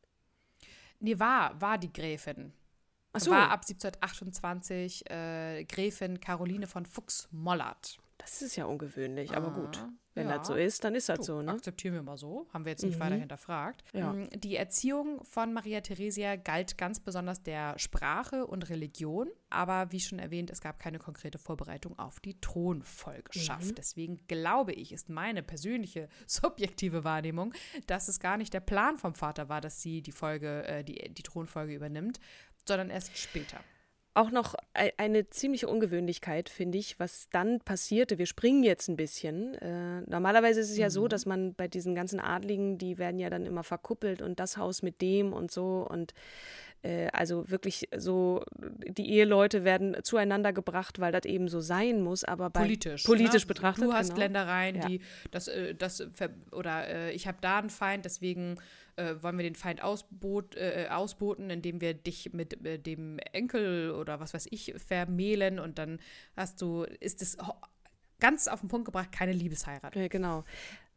Nee, 1.01 1.19
war, 1.19 1.61
war 1.61 1.79
die 1.79 1.93
Gräfin. 1.93 2.53
Ach 3.15 3.21
so. 3.21 3.31
War 3.31 3.51
ab 3.51 3.63
1728 3.63 5.11
äh, 5.11 5.65
Gräfin 5.65 6.21
Caroline 6.21 6.67
von 6.67 6.87
Fuchs-Mollert. 6.87 7.99
Das 8.23 8.41
ist 8.41 8.57
ja 8.57 8.65
ungewöhnlich, 8.67 9.37
aber 9.37 9.51
gut. 9.51 9.79
Ah, 9.79 9.89
Wenn 10.15 10.29
ja. 10.29 10.39
das 10.39 10.47
so 10.47 10.55
ist, 10.55 10.85
dann 10.85 10.95
ist 10.95 11.09
das 11.09 11.19
Du, 11.19 11.25
so, 11.25 11.43
ne? 11.43 11.53
Akzeptieren 11.53 11.95
wir 11.95 12.03
mal 12.03 12.17
so. 12.17 12.47
Haben 12.53 12.65
wir 12.65 12.71
jetzt 12.71 12.85
nicht 12.85 12.97
Mhm. 12.97 13.01
weiter 13.03 13.15
hinterfragt. 13.17 13.83
Ja. 13.93 14.13
Mm, 14.13 14.29
Die 14.35 14.57
Erziehung 14.57 15.25
von 15.25 15.53
Maria 15.53 15.81
Theresia 15.81 16.37
galt 16.37 16.79
ganz 16.79 17.01
besonders 17.01 17.43
der 17.43 17.79
Sprache 17.79 18.47
und 18.47 18.69
Religion. 18.71 19.29
Aber 19.51 19.91
wie 19.91 20.01
schon 20.01 20.19
erwähnt, 20.19 20.51
es 20.51 20.61
gab 20.61 20.79
keine 20.79 20.99
konkrete 20.99 21.39
Vorbereitung 21.39 21.99
auf 21.99 22.21
die 22.21 22.41
Thronfolgeschaft. 22.41 23.71
Mhm. 23.71 23.75
Deswegen 23.75 24.27
glaube 24.29 24.73
ich, 24.73 24.93
ist 24.93 25.09
meine 25.09 25.43
persönliche 25.43 26.09
subjektive 26.27 27.05
Wahrnehmung, 27.05 27.53
dass 27.87 28.09
es 28.09 28.21
gar 28.21 28.37
nicht 28.37 28.53
der 28.55 28.61
Plan 28.61 28.99
vom 28.99 29.15
Vater 29.15 29.49
war, 29.49 29.61
dass 29.61 29.81
sie 29.83 30.03
die 30.03 30.13
Folge, 30.13 30.65
äh, 30.67 30.85
die, 30.85 31.13
die 31.13 31.23
Thronfolge 31.23 31.75
übernimmt, 31.75 32.21
sondern 32.67 32.91
erst 32.91 33.17
später. 33.17 33.59
Auch 34.15 34.31
noch 34.31 34.55
ei- 34.75 34.93
eine 34.99 35.31
ziemliche 35.31 35.69
Ungewöhnlichkeit, 35.69 36.51
finde 36.51 36.77
ich, 36.77 37.01
was 37.01 37.29
dann 37.31 37.61
passierte. 37.61 38.19
Wir 38.19 38.27
springen 38.27 38.63
jetzt 38.63 38.89
ein 38.89 38.97
bisschen. 38.97 39.55
Äh, 39.55 40.03
normalerweise 40.03 40.61
ist 40.61 40.71
es 40.71 40.77
ja 40.77 40.91
so, 40.91 41.09
dass 41.09 41.25
man 41.25 41.55
bei 41.55 41.67
diesen 41.67 41.95
ganzen 41.95 42.21
Adligen, 42.21 42.77
die 42.77 42.99
werden 42.99 43.19
ja 43.19 43.31
dann 43.31 43.47
immer 43.47 43.65
verkuppelt 43.65 44.21
und 44.21 44.39
das 44.39 44.59
Haus 44.59 44.83
mit 44.83 45.01
dem 45.01 45.33
und 45.33 45.51
so. 45.51 45.87
Und 45.89 46.13
also 47.13 47.49
wirklich 47.49 47.89
so, 47.97 48.45
die 48.89 49.11
Eheleute 49.11 49.65
werden 49.65 49.97
zueinander 50.03 50.53
gebracht, 50.53 50.99
weil 50.99 51.13
das 51.13 51.25
eben 51.25 51.49
so 51.49 51.61
sein 51.61 52.03
muss. 52.03 52.25
Aber 52.25 52.51
bei 52.51 52.61
politisch. 52.61 53.05
politisch 53.05 53.45
ne? 53.45 53.49
betrachtet. 53.49 53.85
Du 53.85 53.93
hast 53.93 54.09
genau. 54.09 54.21
Ländereien, 54.21 54.77
Ja. 54.77 54.87
die 54.89 55.01
das, 55.31 55.49
äh, 55.49 55.75
das 55.75 56.05
oder 56.51 56.89
äh, 56.89 57.13
ich 57.13 57.27
habe 57.27 57.39
da 57.41 57.59
einen 57.59 57.71
Feind, 57.71 58.05
deswegen 58.05 58.57
äh, 58.97 59.15
wollen 59.21 59.37
wir 59.39 59.45
den 59.45 59.55
Feind 59.55 59.83
ausbot, 59.83 60.57
äh, 60.57 60.89
ausboten, 60.91 61.51
indem 61.51 61.81
wir 61.81 61.95
dich 61.95 62.33
mit 62.33 62.65
äh, 62.65 62.79
dem 62.79 63.19
Enkel 63.33 63.93
oder 63.93 64.21
was 64.21 64.35
weiß 64.35 64.49
ich 64.51 64.75
vermählen 64.77 65.59
und 65.59 65.79
dann 65.79 65.99
hast 66.37 66.61
du, 66.61 66.85
ist 67.01 67.23
es 67.23 67.37
ganz 68.21 68.47
auf 68.47 68.61
den 68.61 68.69
Punkt 68.69 68.85
gebracht, 68.87 69.11
keine 69.13 69.33
Liebesheirat. 69.33 69.97
Äh, 69.97 70.09
Genau. 70.09 70.45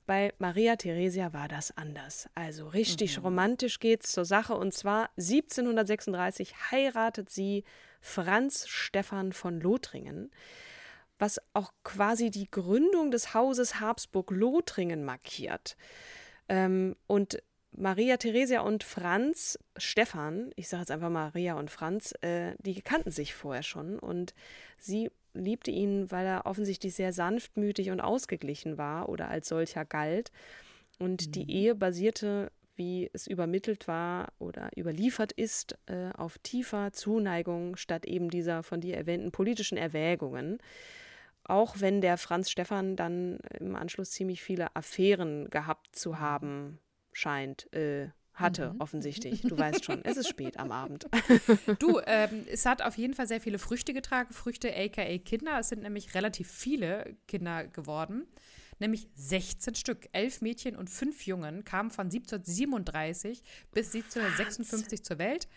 Bei 0.06 0.34
Maria 0.38 0.76
Theresia 0.76 1.34
war 1.34 1.48
das 1.48 1.76
anders. 1.76 2.30
Also 2.36 2.68
richtig 2.68 3.18
Mhm. 3.18 3.24
romantisch 3.24 3.80
geht's 3.80 4.12
zur 4.12 4.26
Sache. 4.26 4.56
Und 4.56 4.74
zwar 4.74 5.10
1736 5.18 6.54
heiratet 6.72 7.30
sie 7.30 7.64
Franz 8.02 8.68
Stephan 8.68 9.34
von 9.34 9.60
Lothringen, 9.60 10.32
was 11.18 11.42
auch 11.54 11.72
quasi 11.84 12.30
die 12.30 12.50
Gründung 12.52 13.10
des 13.10 13.34
Hauses 13.34 13.80
Habsburg-Lothringen 13.80 15.04
markiert. 15.04 15.76
Ähm, 16.50 16.96
und 17.08 17.42
Maria 17.72 18.18
Theresia 18.18 18.62
und 18.62 18.84
Franz 18.84 19.58
Stephan, 19.76 20.52
ich 20.56 20.70
sage 20.70 20.82
jetzt 20.82 20.92
einfach 20.92 21.10
Maria 21.10 21.56
und 21.56 21.72
Franz, 21.72 22.14
äh, 22.22 22.54
die 22.60 22.82
kannten 22.82 23.12
sich 23.12 23.34
vorher 23.34 23.64
schon 23.64 24.00
und 24.00 24.34
sie 24.78 25.10
liebte 25.36 25.72
ihn, 25.72 26.10
weil 26.12 26.26
er 26.26 26.46
offensichtlich 26.46 26.96
sehr 26.96 27.14
sanftmütig 27.14 27.92
und 27.92 28.02
ausgeglichen 28.02 28.78
war 28.78 29.10
oder 29.10 29.30
als 29.30 29.48
solcher 29.48 29.86
galt. 29.86 30.32
Und 30.98 31.36
die 31.36 31.52
Ehe 31.52 31.76
basierte, 31.76 32.52
wie 32.76 33.10
es 33.14 33.28
übermittelt 33.28 33.88
war 33.88 34.34
oder 34.40 34.70
überliefert 34.76 35.32
ist, 35.32 35.78
äh, 35.86 36.12
auf 36.14 36.38
tiefer 36.40 36.92
Zuneigung 36.94 37.76
statt 37.76 38.06
eben 38.06 38.30
dieser 38.30 38.64
von 38.64 38.82
dir 38.82 38.98
erwähnten 38.98 39.32
politischen 39.32 39.78
Erwägungen. 39.78 40.58
Auch 41.44 41.80
wenn 41.80 42.02
der 42.02 42.18
Franz 42.18 42.50
Stephan 42.50 42.96
dann 42.96 43.38
im 43.60 43.76
Anschluss 43.76 44.12
ziemlich 44.12 44.42
viele 44.42 44.76
Affären 44.76 45.50
gehabt 45.50 45.96
zu 45.96 46.20
haben 46.20 46.80
scheint, 47.14 47.72
äh, 47.74 48.10
hatte 48.36 48.76
offensichtlich. 48.80 49.42
Du 49.42 49.58
weißt 49.58 49.86
schon, 49.86 50.04
es 50.04 50.18
ist 50.18 50.30
spät 50.30 50.58
am 50.58 50.72
Abend. 50.72 51.08
Du, 51.80 52.00
ähm, 52.06 52.46
es 52.52 52.66
hat 52.66 52.82
auf 52.82 52.98
jeden 52.98 53.14
Fall 53.14 53.28
sehr 53.28 53.42
viele 53.42 53.60
Früchte 53.60 53.94
getragen, 53.94 54.34
Früchte 54.34 54.74
aka 54.76 55.18
Kinder. 55.20 55.60
Es 55.60 55.70
sind 55.70 55.82
nämlich 55.82 56.14
relativ 56.14 56.50
viele 56.50 57.16
Kinder 57.28 57.68
geworden, 57.68 58.26
nämlich 58.80 59.08
16 59.16 59.76
Stück. 59.76 60.08
Elf 60.12 60.42
Mädchen 60.42 60.76
und 60.76 60.90
fünf 60.90 61.26
Jungen 61.26 61.64
kamen 61.64 61.92
von 61.92 62.06
1737 62.06 63.42
bis 63.72 63.94
1756 63.94 65.04
zur 65.04 65.18
Welt. 65.18 65.48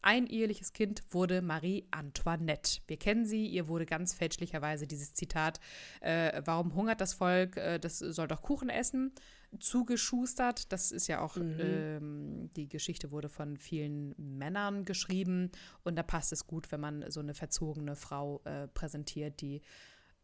Ein 0.00 0.26
eheliches 0.26 0.72
Kind 0.72 1.02
wurde 1.10 1.42
Marie 1.42 1.86
Antoinette. 1.90 2.80
Wir 2.86 2.98
kennen 2.98 3.26
sie, 3.26 3.46
ihr 3.46 3.68
wurde 3.68 3.84
ganz 3.84 4.14
fälschlicherweise 4.14 4.86
dieses 4.86 5.12
Zitat, 5.14 5.60
äh, 6.00 6.40
warum 6.44 6.74
hungert 6.74 7.00
das 7.00 7.14
Volk, 7.14 7.56
äh, 7.56 7.78
das 7.78 7.98
soll 7.98 8.28
doch 8.28 8.42
Kuchen 8.42 8.68
essen, 8.68 9.12
zugeschustert. 9.58 10.72
Das 10.72 10.92
ist 10.92 11.06
ja 11.06 11.20
auch, 11.20 11.36
ähm, 11.36 12.50
die 12.56 12.68
Geschichte 12.68 13.10
wurde 13.10 13.28
von 13.28 13.56
vielen 13.56 14.14
Männern 14.18 14.84
geschrieben 14.84 15.50
und 15.84 15.96
da 15.96 16.02
passt 16.02 16.32
es 16.32 16.46
gut, 16.46 16.70
wenn 16.72 16.80
man 16.80 17.10
so 17.10 17.20
eine 17.20 17.34
verzogene 17.34 17.96
Frau 17.96 18.40
äh, 18.44 18.68
präsentiert, 18.68 19.40
die 19.40 19.62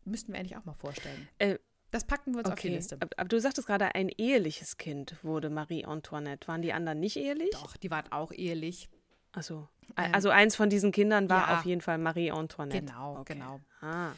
müssten 0.05 0.33
wir 0.33 0.41
eigentlich 0.41 0.57
auch 0.57 0.65
mal 0.65 0.75
vorstellen. 0.75 1.29
Äh, 1.39 1.59
das 1.91 2.05
packen 2.05 2.33
wir 2.33 2.41
uns 2.41 2.49
auf 2.51 2.57
die 2.59 2.67
Okay, 2.69 2.77
Liste. 2.77 2.99
aber, 3.01 3.29
du 3.29 3.41
sagtest 3.41 3.67
gerade, 3.69 3.95
ein 3.95 4.09
eheliches 4.09 4.77
Kind 4.79 5.17
wurde 5.23 5.49
Marie 5.49 5.85
Antoinette. 5.85 6.49
Waren 6.49 6.61
die 6.61 6.73
anderen 6.73 6.99
nicht 6.99 7.17
ehelich? 7.17 7.51
Doch, 7.53 7.77
die 7.77 7.91
waren 7.91 8.11
auch 8.11 8.33
ehelich. 8.33 8.89
Also, 9.33 9.69
Ähm, 9.97 10.13
also 10.13 10.31
eins 10.31 10.57
von 10.57 10.69
diesen 10.71 10.91
Kindern 10.93 11.29
war 11.31 11.49
ja. 11.51 11.59
auf 11.59 11.65
jeden 11.65 11.81
Fall 11.81 11.99
Marie 11.99 12.31
Antoinette. 12.33 12.81
Genau, 12.85 13.19
Okay. 13.21 13.35
genau. 13.35 13.61
Ah. 13.81 14.13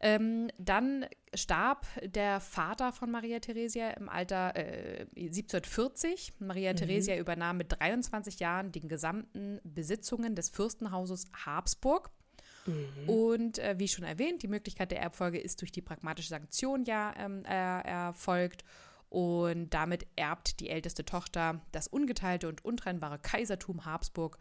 Ähm, 0.00 0.50
dann 0.58 1.06
starb 1.34 1.86
der 2.04 2.40
Vater 2.40 2.92
von 2.92 3.10
Maria 3.10 3.38
Theresia 3.40 3.90
im 3.90 4.08
Alter 4.08 4.54
äh, 4.56 5.06
1740. 5.16 6.34
Maria 6.38 6.74
Theresia 6.74 7.16
übernahm 7.16 7.56
mit 7.56 7.72
23 7.78 8.38
Jahren 8.38 8.72
die 8.72 8.80
gesamten 8.80 9.60
Besitzungen 9.64 10.34
des 10.34 10.50
Fürstenhauses 10.50 11.30
Habsburg. 11.44 12.10
Und 13.06 13.58
äh, 13.58 13.78
wie 13.78 13.88
schon 13.88 14.04
erwähnt, 14.04 14.42
die 14.42 14.48
Möglichkeit 14.48 14.90
der 14.90 15.00
Erbfolge 15.00 15.38
ist 15.38 15.60
durch 15.60 15.72
die 15.72 15.82
pragmatische 15.82 16.28
Sanktion 16.28 16.84
ja 16.84 17.14
ähm, 17.16 17.44
äh, 17.44 17.80
erfolgt. 17.80 18.64
Und 19.08 19.70
damit 19.70 20.06
erbt 20.16 20.58
die 20.60 20.68
älteste 20.68 21.04
Tochter 21.04 21.60
das 21.72 21.86
ungeteilte 21.86 22.48
und 22.48 22.64
untrennbare 22.64 23.18
Kaisertum 23.18 23.84
Habsburg. 23.84 24.36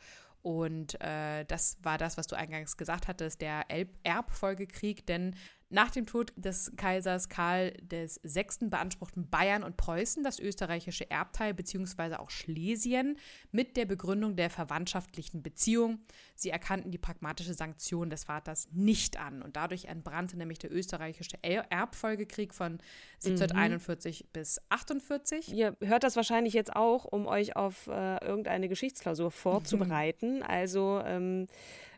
Und 0.46 1.02
äh, 1.02 1.44
das 1.46 1.80
war 1.82 1.98
das, 1.98 2.18
was 2.18 2.28
du 2.28 2.36
eingangs 2.36 2.78
gesagt 2.78 3.08
hattest, 3.08 3.42
der 3.42 3.66
Erbfolgekrieg. 4.04 5.04
Denn 5.08 5.36
nach 5.70 5.90
dem 5.92 6.06
Tod 6.06 6.32
des 6.36 6.72
Kaisers 6.78 7.28
Karl 7.30 7.74
VI. 7.90 8.46
beanspruchten 8.70 9.30
Bayern 9.30 9.64
und 9.64 9.78
Preußen 9.78 10.24
das 10.24 10.40
österreichische 10.40 11.10
Erbteil 11.10 11.54
beziehungsweise 11.54 12.20
auch 12.20 12.30
Schlesien 12.30 13.18
mit 13.52 13.76
der 13.76 13.86
Begründung 13.86 14.36
der 14.36 14.50
verwandtschaftlichen 14.50 15.42
Beziehung. 15.42 16.00
Sie 16.36 16.50
erkannten 16.50 16.92
die 16.92 16.98
pragmatische 16.98 17.54
Sanktion 17.54 18.10
des 18.10 18.26
Vaters 18.26 18.68
nicht 18.72 19.18
an 19.18 19.42
und 19.42 19.56
dadurch 19.56 19.86
entbrannte 19.86 20.38
nämlich 20.38 20.60
der 20.60 20.72
österreichische 20.72 21.38
Er- 21.42 21.72
Erbfolgekrieg 21.72 22.54
von 22.54 22.80
1741 23.24 24.28
bis 24.32 24.62
48. 24.70 25.54
Ihr 25.54 25.76
hört 25.82 26.04
das 26.04 26.16
wahrscheinlich 26.16 26.54
jetzt 26.54 26.76
auch, 26.76 27.06
um 27.06 27.26
euch 27.26 27.56
auf 27.56 27.88
äh, 27.88 28.24
irgendeine 28.26 28.70
Geschichtsklausur 28.70 29.32
vorzubereiten. 29.32 30.44
Also 30.44 31.02
ähm, 31.06 31.48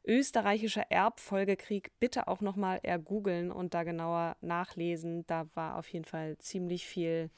österreichischer 0.08 0.90
Erbfolgekrieg 0.90 1.92
bitte 2.00 2.28
auch 2.28 2.42
nochmal 2.42 2.80
ergoogeln 2.82 3.52
und 3.52 3.74
da 3.74 3.84
genauer 3.84 4.38
nachlesen. 4.42 5.26
Da 5.28 5.48
war 5.54 5.78
auf 5.78 5.88
jeden 5.90 6.06
Fall 6.06 6.38
ziemlich 6.40 6.88
viel 6.88 7.30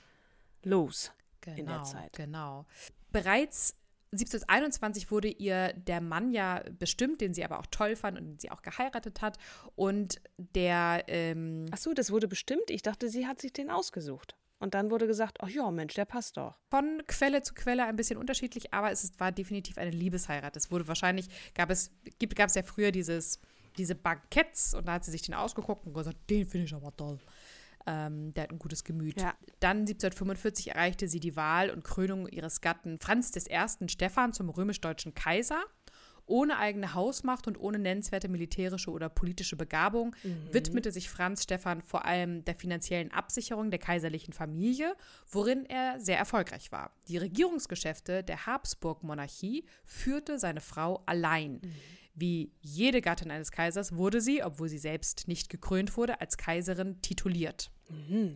los 0.64 1.12
in 1.46 1.66
der 1.66 1.84
Zeit. 1.84 2.14
Genau. 2.14 2.66
Bereits 3.12 3.76
1721 4.12 5.12
wurde 5.12 5.28
ihr 5.28 5.74
der 5.74 6.02
Mann 6.02 6.32
ja 6.32 6.64
bestimmt, 6.78 7.22
den 7.22 7.34
sie 7.34 7.44
aber 7.44 7.60
auch 7.60 7.68
toll 7.68 7.96
fand 7.96 8.18
und 8.18 8.26
den 8.26 8.40
sie 8.40 8.50
auch 8.50 8.62
geheiratet 8.62 9.22
hat. 9.22 9.38
Und 9.76 10.22
der, 10.38 11.04
ähm, 11.08 11.66
Ach 11.72 11.78
so, 11.78 11.94
das 11.94 12.12
wurde 12.12 12.28
bestimmt. 12.28 12.70
Ich 12.70 12.82
dachte, 12.82 13.10
sie 13.10 13.28
hat 13.28 13.40
sich 13.40 13.54
den 13.54 13.70
ausgesucht. 13.70 14.36
Und 14.60 14.74
dann 14.74 14.92
wurde 14.92 15.08
gesagt, 15.08 15.38
ach 15.42 15.50
ja, 15.50 15.72
Mensch, 15.72 15.94
der 15.94 16.06
passt 16.06 16.38
doch. 16.38 16.60
von 16.70 17.01
Quelle 17.08 17.42
zu 17.42 17.54
Quelle 17.54 17.86
ein 17.86 17.96
bisschen 17.96 18.18
unterschiedlich, 18.18 18.74
aber 18.74 18.92
es 18.92 19.18
war 19.20 19.32
definitiv 19.32 19.78
eine 19.78 19.92
Liebesheirat. 19.92 20.56
Es 20.58 20.70
wurde 20.70 20.88
wahrscheinlich, 20.88 21.28
gab 21.54 21.70
es, 21.70 21.92
gibt, 22.20 22.36
gab 22.36 22.50
es 22.50 22.56
ja 22.56 22.63
früher 22.63 22.92
dieses, 22.92 23.39
diese 23.78 23.96
Banketts 23.96 24.74
und 24.74 24.88
da 24.88 24.94
hat 24.94 25.06
sie 25.06 25.12
sich 25.12 25.22
den 25.22 25.34
ausgeguckt 25.34 25.88
und 25.88 25.94
gesagt, 25.94 26.18
den 26.30 26.46
finde 26.46 26.66
ich 26.66 26.74
aber 26.74 26.96
toll. 26.96 27.20
Ähm, 27.88 28.34
der 28.34 28.44
hat 28.44 28.51
ein 28.51 28.60
gutes 28.60 28.84
Gemüt. 28.84 29.22
Ja. 29.22 29.34
Dann 29.62 29.80
1745 29.80 30.72
erreichte 30.72 31.08
sie 31.08 31.22
die 31.22 31.38
Wahl 31.38 31.70
und 31.70 31.86
Krönung 31.86 32.28
ihres 32.28 32.60
Gatten 32.60 33.00
Franz 33.00 33.32
I. 33.36 33.88
Stephan 33.88 34.34
zum 34.34 34.50
römisch-deutschen 34.50 35.13
Kaiser. 35.13 35.63
Ohne 36.30 36.60
eigene 36.60 36.94
Hausmacht 36.94 37.48
und 37.48 37.60
ohne 37.60 37.80
nennenswerte 37.80 38.30
militärische 38.30 38.92
oder 38.92 39.10
politische 39.10 39.56
Begabung 39.56 40.16
widmete 40.52 40.92
sich 40.92 41.10
Franz 41.10 41.44
Stephan 41.44 41.82
vor 41.82 42.06
allem 42.06 42.46
der 42.46 42.54
finanziellen 42.54 43.12
Absicherung 43.12 43.72
der 43.72 43.80
kaiserlichen 43.80 44.32
Familie, 44.32 44.96
worin 45.28 45.66
er 45.66 46.00
sehr 46.00 46.20
erfolgreich 46.20 46.72
war. 46.72 46.92
Die 47.08 47.18
Regierungsgeschäfte 47.18 48.24
der 48.24 48.46
Habsburg-Monarchie 48.46 49.66
führte 49.84 50.38
seine 50.38 50.62
Frau 50.62 51.02
allein. 51.08 51.62
Wie 52.14 52.52
jede 52.62 53.02
Gattin 53.02 53.32
eines 53.32 53.52
Kaisers 53.52 53.96
wurde 53.96 54.22
sie, 54.22 54.44
obwohl 54.44 54.70
sie 54.70 54.78
selbst 54.78 55.28
nicht 55.28 55.50
gekrönt 55.50 55.98
wurde, 55.98 56.22
als 56.22 56.38
Kaiserin 56.38 57.02
tituliert. 57.02 57.72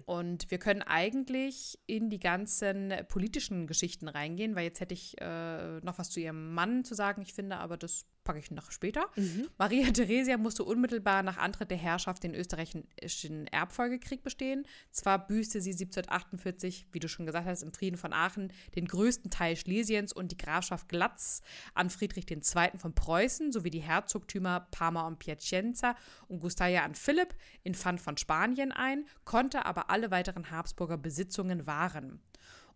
Und 0.05 0.50
wir 0.51 0.57
können 0.57 0.81
eigentlich 0.81 1.79
in 1.86 2.10
die 2.10 2.19
ganzen 2.19 2.93
politischen 3.07 3.67
Geschichten 3.67 4.07
reingehen, 4.07 4.55
weil 4.55 4.65
jetzt 4.65 4.79
hätte 4.79 4.93
ich 4.93 5.19
äh, 5.22 5.79
noch 5.81 5.98
was 5.98 6.10
zu 6.10 6.19
ihrem 6.19 6.53
Mann 6.53 6.83
zu 6.83 6.95
sagen. 6.95 7.22
Ich 7.22 7.33
finde 7.33 7.57
aber, 7.57 7.77
das 7.77 8.05
packe 8.24 8.39
ich 8.39 8.51
noch 8.51 8.72
später. 8.72 9.10
Mhm. 9.15 9.48
Maria 9.57 9.88
Theresia 9.91 10.38
musste 10.38 10.63
unmittelbar 10.63 11.24
nach 11.24 11.38
Antritt 11.38 11.72
der 11.72 11.77
Herrschaft 11.77 12.24
den 12.24 12.33
österreichischen 12.33 13.48
Erbfolgekrieg 13.48 14.24
bestehen. 14.24 14.65
Zwar 14.91 15.25
büßte 15.27 15.62
sie 15.62 15.72
1748, 15.72 16.88
wie 16.91 17.00
du 17.00 17.07
schon 17.07 17.25
gesagt 17.25 17.45
hast, 17.45 17.63
im 17.63 17.74
Frieden 17.74 17.98
von 17.98 18.13
Aachen 18.13 18.51
den 18.75 18.86
größten 18.86 19.29
Teil 19.31 19.55
Schlesiens 19.55 20.13
und 20.13 20.31
die 20.31 20.38
Grafschaft 20.38 20.89
Glatz 20.89 21.41
an 21.74 21.89
Friedrich 21.89 22.29
II. 22.29 22.77
von 22.77 22.93
Preußen 22.93 23.51
sowie 23.51 23.69
die 23.69 23.81
Herzogtümer 23.81 24.67
Parma 24.72 25.07
und 25.07 25.19
Piacenza 25.19 25.95
und 26.27 26.39
Gustaia 26.39 26.83
an 26.83 26.95
Philipp, 26.95 27.36
Infant 27.63 28.01
von 28.01 28.17
Spanien 28.17 28.72
ein, 28.72 29.05
konnte 29.44 29.66
aber 29.66 29.90
alle 29.90 30.10
weiteren 30.10 30.52
Habsburger 30.52 30.98
Besitzungen 30.98 31.68
wahren. 31.68 32.22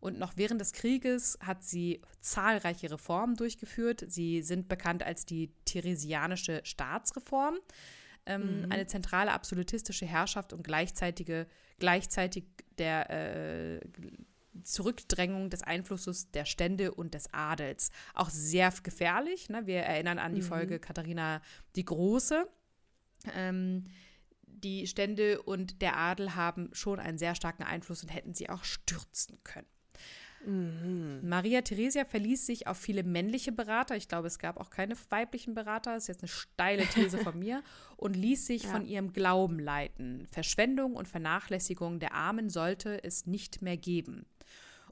Und 0.02 0.20
noch 0.20 0.34
während 0.36 0.60
des 0.60 0.74
Krieges 0.74 1.40
hat 1.42 1.64
sie 1.64 2.02
zahlreiche 2.20 2.92
Reformen 2.92 3.36
durchgeführt. 3.38 4.04
Sie 4.10 4.42
sind 4.42 4.68
bekannt 4.68 5.02
als 5.02 5.26
die 5.26 5.54
Theresianische 5.64 6.60
Staatsreform. 6.66 7.58
Ähm, 8.26 8.64
mhm. 8.64 8.72
Eine 8.72 8.86
zentrale 8.86 9.32
absolutistische 9.32 10.06
Herrschaft 10.06 10.52
und 10.52 10.64
gleichzeitige, 10.64 11.48
gleichzeitig 11.80 12.44
der 12.78 13.10
äh, 13.12 13.80
Zurückdrängung 14.64 15.50
des 15.50 15.64
Einflusses 15.64 16.32
der 16.32 16.44
Stände 16.44 16.94
und 16.94 17.14
des 17.14 17.34
Adels. 17.34 17.92
Auch 18.14 18.30
sehr 18.30 18.74
gefährlich. 18.84 19.48
Ne? 19.48 19.66
Wir 19.68 19.80
erinnern 19.84 20.20
an 20.20 20.36
die 20.36 20.42
mhm. 20.42 20.48
Folge 20.48 20.80
Katharina 20.80 21.42
die 21.78 21.86
Große. 21.86 22.46
Ähm, 23.34 23.86
die 24.64 24.88
Stände 24.88 25.42
und 25.42 25.82
der 25.82 25.98
Adel 25.98 26.36
haben 26.36 26.70
schon 26.74 27.00
einen 27.00 27.18
sehr 27.18 27.36
starken 27.36 27.64
Einfluss 27.64 28.04
und 28.04 28.10
hätten 28.10 28.34
sie 28.34 28.50
auch 28.50 28.64
stürzen 28.64 29.38
können. 29.44 29.68
Mhm. 30.46 31.28
Maria 31.28 31.62
Theresia 31.62 32.06
verließ 32.06 32.46
sich 32.46 32.68
auf 32.68 32.78
viele 32.78 33.04
männliche 33.04 33.52
Berater. 33.52 33.96
Ich 33.96 34.08
glaube, 34.08 34.28
es 34.28 34.40
gab 34.40 34.58
auch 34.58 34.70
keine 34.70 34.96
weiblichen 35.10 35.54
Berater. 35.54 35.94
Das 35.94 36.04
ist 36.04 36.08
jetzt 36.08 36.22
eine 36.22 36.30
steile 36.30 36.86
These 36.86 37.18
von 37.18 37.38
mir. 37.38 37.64
Und 37.98 38.16
ließ 38.16 38.46
sich 38.46 38.64
ja. 38.64 38.70
von 38.70 38.86
ihrem 38.86 39.14
Glauben 39.14 39.60
leiten. 39.60 40.28
Verschwendung 40.32 40.96
und 40.96 41.08
Vernachlässigung 41.08 42.00
der 42.00 42.14
Armen 42.14 42.50
sollte 42.52 43.04
es 43.04 43.26
nicht 43.26 43.64
mehr 43.64 43.76
geben. 43.76 44.28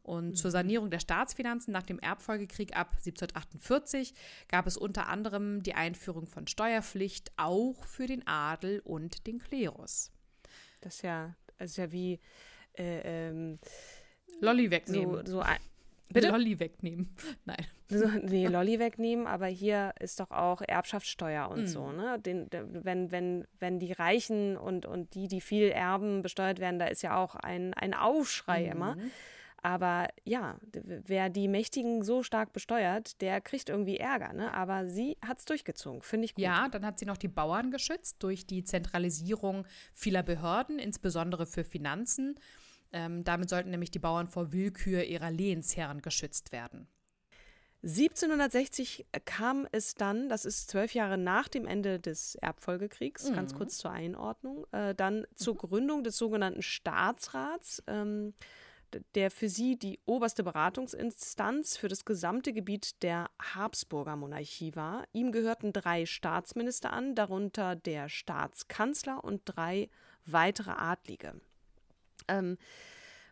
Und 0.06 0.28
mhm. 0.28 0.36
zur 0.36 0.52
Sanierung 0.52 0.92
der 0.92 1.00
Staatsfinanzen 1.00 1.74
nach 1.74 1.82
dem 1.82 1.98
Erbfolgekrieg 1.98 2.78
ab 2.78 2.92
1748 2.92 4.14
gab 4.48 4.68
es 4.68 4.78
unter 4.78 5.08
anderem 5.08 5.64
die 5.64 5.74
Einführung 5.74 6.28
von 6.28 6.46
Steuerpflicht 6.46 7.32
auch 7.38 7.84
für 7.86 8.06
den 8.06 8.26
Adel 8.28 8.82
und 8.82 9.26
den 9.26 9.40
Klerus. 9.40 10.12
Das 10.82 10.98
ist 10.98 11.02
ja, 11.02 11.36
das 11.58 11.72
ist 11.72 11.78
ja 11.78 11.92
wie 11.92 12.20
äh, 12.78 13.30
ähm, 13.30 13.58
Lolli 14.42 14.70
wegnehmen. 14.70 15.26
So, 15.26 15.40
so 15.40 15.44
Bitte? 16.10 16.30
Lolli 16.30 16.60
wegnehmen. 16.60 17.16
Nein. 17.46 17.66
So, 17.90 18.08
nee, 18.22 18.46
Lolli 18.46 18.78
wegnehmen, 18.78 19.26
aber 19.26 19.48
hier 19.48 19.94
ist 20.00 20.20
doch 20.20 20.30
auch 20.30 20.62
Erbschaftssteuer 20.62 21.50
und 21.50 21.64
mm. 21.64 21.68
so, 21.68 21.92
ne? 21.92 22.20
Den, 22.20 22.48
wenn, 22.52 23.12
wenn, 23.12 23.48
wenn 23.60 23.80
die 23.80 23.92
Reichen 23.92 24.56
und, 24.56 24.86
und 24.86 25.16
die, 25.16 25.28
die 25.28 25.42
viel 25.42 25.70
erben, 25.70 26.22
besteuert 26.22 26.60
werden, 26.60 26.78
da 26.78 26.86
ist 26.86 27.02
ja 27.02 27.18
auch 27.18 27.36
ein, 27.36 27.74
ein 27.74 27.96
Aufschrei 27.96 28.68
mm. 28.68 28.72
immer. 28.72 28.98
Aber 29.66 30.10
ja, 30.26 30.60
wer 30.74 31.32
die 31.32 31.48
Mächtigen 31.48 32.04
so 32.04 32.22
stark 32.22 32.54
besteuert, 32.54 33.20
der 33.20 33.42
kriegt 33.42 33.70
irgendwie 33.70 33.98
Ärger. 33.98 34.32
Ne? 34.32 34.54
Aber 34.54 34.88
sie 34.88 35.18
hat 35.26 35.40
es 35.40 35.46
durchgezogen, 35.46 36.04
finde 36.04 36.26
ich 36.26 36.36
gut. 36.36 36.44
Ja, 36.44 36.70
dann 36.70 36.86
hat 36.86 37.00
sie 37.00 37.08
noch 37.08 37.18
die 37.18 37.30
Bauern 37.30 37.72
geschützt 37.72 38.18
durch 38.20 38.46
die 38.46 38.64
Zentralisierung 38.64 39.66
vieler 39.96 40.22
Behörden, 40.22 40.78
insbesondere 40.78 41.48
für 41.48 41.64
Finanzen. 41.64 42.36
Ähm, 42.94 43.24
damit 43.24 43.50
sollten 43.50 43.72
nämlich 43.72 43.90
die 43.90 43.98
Bauern 43.98 44.28
vor 44.28 44.54
Willkür 44.54 45.04
ihrer 45.04 45.32
Lehensherren 45.32 46.04
geschützt 46.04 46.52
werden. 46.52 46.88
1760 47.82 49.08
kam 49.26 49.68
es 49.72 49.96
dann, 49.96 50.30
das 50.30 50.46
ist 50.46 50.70
zwölf 50.70 50.94
Jahre 50.94 51.18
nach 51.18 51.48
dem 51.48 51.66
Ende 51.66 52.00
des 52.00 52.36
Erbfolgekriegs, 52.36 53.32
mhm. 53.32 53.34
ganz 53.34 53.56
kurz 53.56 53.78
zur 53.78 53.90
Einordnung, 53.90 54.68
äh, 54.74 54.94
dann 54.94 55.26
zur 55.34 55.56
mhm. 55.56 55.58
Gründung 55.58 56.04
des 56.04 56.18
sogenannten 56.18 56.62
Staatsrats, 56.62 57.82
ähm, 57.88 58.36
der 59.16 59.32
für 59.32 59.50
sie 59.50 59.78
die 59.78 60.00
oberste 60.06 60.44
Beratungsinstanz 60.44 61.78
für 61.78 61.88
das 61.88 62.06
gesamte 62.06 62.54
Gebiet 62.54 63.02
der 63.04 63.30
Habsburger 63.40 64.16
Monarchie 64.16 64.76
war. 64.76 65.06
Ihm 65.14 65.32
gehörten 65.32 65.74
drei 65.74 66.06
Staatsminister 66.06 66.94
an, 66.94 67.16
darunter 67.16 67.76
der 67.76 68.10
Staatskanzler 68.10 69.24
und 69.24 69.42
drei 69.46 69.90
weitere 70.26 70.72
Adlige. 70.72 71.34
Ähm, 72.28 72.58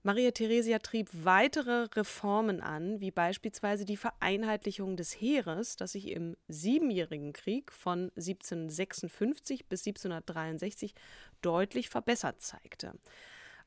Maria 0.06 0.32
Theresia 0.32 0.80
trieb 0.80 1.08
weitere 1.14 1.88
Reformen 1.96 2.60
an, 2.60 3.00
wie 3.00 3.12
beispielsweise 3.12 3.86
die 3.86 3.96
Vereinheitlichung 3.96 4.98
des 4.98 5.14
Heeres, 5.14 5.78
das 5.78 5.94
sich 5.94 6.10
im 6.10 6.36
Siebenjährigen 6.50 7.32
Krieg 7.32 7.72
von 7.72 8.12
1756 8.18 9.68
bis 9.68 9.88
1763 9.88 10.94
deutlich 11.42 11.88
verbessert 11.88 12.42
zeigte. 12.42 12.94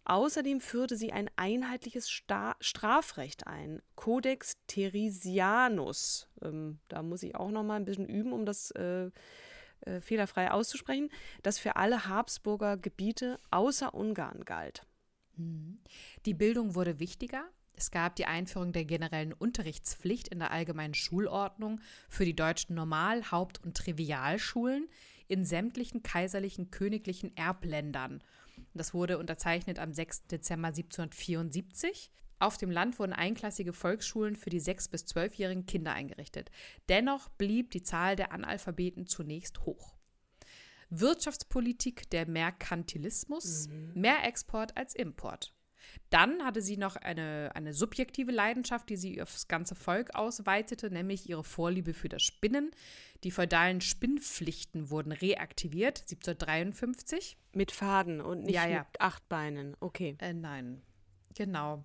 Außerdem 0.08 0.60
führte 0.60 0.96
sie 0.96 1.12
ein 1.12 1.28
einheitliches 1.34 2.08
Sta 2.08 2.54
Strafrecht 2.60 3.48
ein, 3.48 3.82
Codex 3.96 4.56
Theresianus. 4.68 6.28
Ähm, 6.42 6.78
da 6.86 7.02
muss 7.02 7.24
ich 7.24 7.34
auch 7.34 7.50
noch 7.50 7.64
mal 7.64 7.74
ein 7.74 7.84
bisschen 7.84 8.08
üben, 8.08 8.32
um 8.32 8.46
das 8.46 8.70
äh, 8.70 9.10
äh, 9.80 10.00
fehlerfrei 10.00 10.52
auszusprechen, 10.52 11.10
das 11.42 11.58
für 11.58 11.74
alle 11.74 12.06
Habsburger 12.06 12.76
Gebiete 12.76 13.40
außer 13.50 13.94
Ungarn 13.94 14.44
galt. 14.44 14.86
Mhm. 15.34 15.80
Die 16.24 16.34
Bildung 16.34 16.76
wurde 16.76 17.00
wichtiger. 17.00 17.44
Es 17.74 17.90
gab 17.90 18.14
die 18.14 18.26
Einführung 18.26 18.72
der 18.72 18.84
generellen 18.84 19.32
Unterrichtspflicht 19.32 20.28
in 20.28 20.38
der 20.38 20.52
allgemeinen 20.52 20.94
Schulordnung 20.94 21.80
für 22.08 22.24
die 22.24 22.36
deutschen 22.36 22.76
Normal-, 22.76 23.32
Haupt- 23.32 23.62
und 23.64 23.76
Trivialschulen 23.76 24.88
in 25.26 25.44
sämtlichen 25.44 26.04
kaiserlichen 26.04 26.70
königlichen 26.70 27.36
Erbländern. 27.36 28.22
Das 28.76 28.94
wurde 28.94 29.18
unterzeichnet 29.18 29.78
am 29.78 29.92
6. 29.92 30.26
Dezember 30.26 30.68
1774. 30.68 32.10
Auf 32.38 32.58
dem 32.58 32.70
Land 32.70 32.98
wurden 32.98 33.14
einklassige 33.14 33.72
Volksschulen 33.72 34.36
für 34.36 34.50
die 34.50 34.60
6- 34.60 34.90
bis 34.90 35.04
12-jährigen 35.04 35.66
Kinder 35.66 35.92
eingerichtet. 35.92 36.50
Dennoch 36.88 37.28
blieb 37.30 37.70
die 37.70 37.82
Zahl 37.82 38.14
der 38.14 38.32
Analphabeten 38.32 39.06
zunächst 39.06 39.64
hoch. 39.64 39.94
Wirtschaftspolitik 40.90 42.10
der 42.10 42.28
Merkantilismus, 42.28 43.68
mhm. 43.68 43.92
mehr 43.94 44.24
Export 44.24 44.76
als 44.76 44.94
Import. 44.94 45.52
Dann 46.10 46.44
hatte 46.44 46.62
sie 46.62 46.76
noch 46.76 46.96
eine, 46.96 47.50
eine 47.54 47.74
subjektive 47.74 48.32
Leidenschaft, 48.32 48.88
die 48.88 48.96
sie 48.96 49.20
aufs 49.20 49.48
ganze 49.48 49.74
Volk 49.74 50.14
ausweitete, 50.14 50.90
nämlich 50.90 51.28
ihre 51.28 51.44
Vorliebe 51.44 51.94
für 51.94 52.08
das 52.08 52.22
Spinnen. 52.22 52.70
Die 53.24 53.30
feudalen 53.30 53.80
Spinnpflichten 53.80 54.90
wurden 54.90 55.12
reaktiviert, 55.12 56.00
1753. 56.02 57.36
Mit 57.52 57.72
Faden 57.72 58.20
und 58.20 58.44
nicht 58.44 58.54
ja, 58.54 58.68
ja. 58.68 58.78
mit 58.80 59.00
acht 59.00 59.28
Beinen, 59.28 59.76
okay. 59.80 60.16
Äh, 60.20 60.34
nein. 60.34 60.82
Genau. 61.36 61.84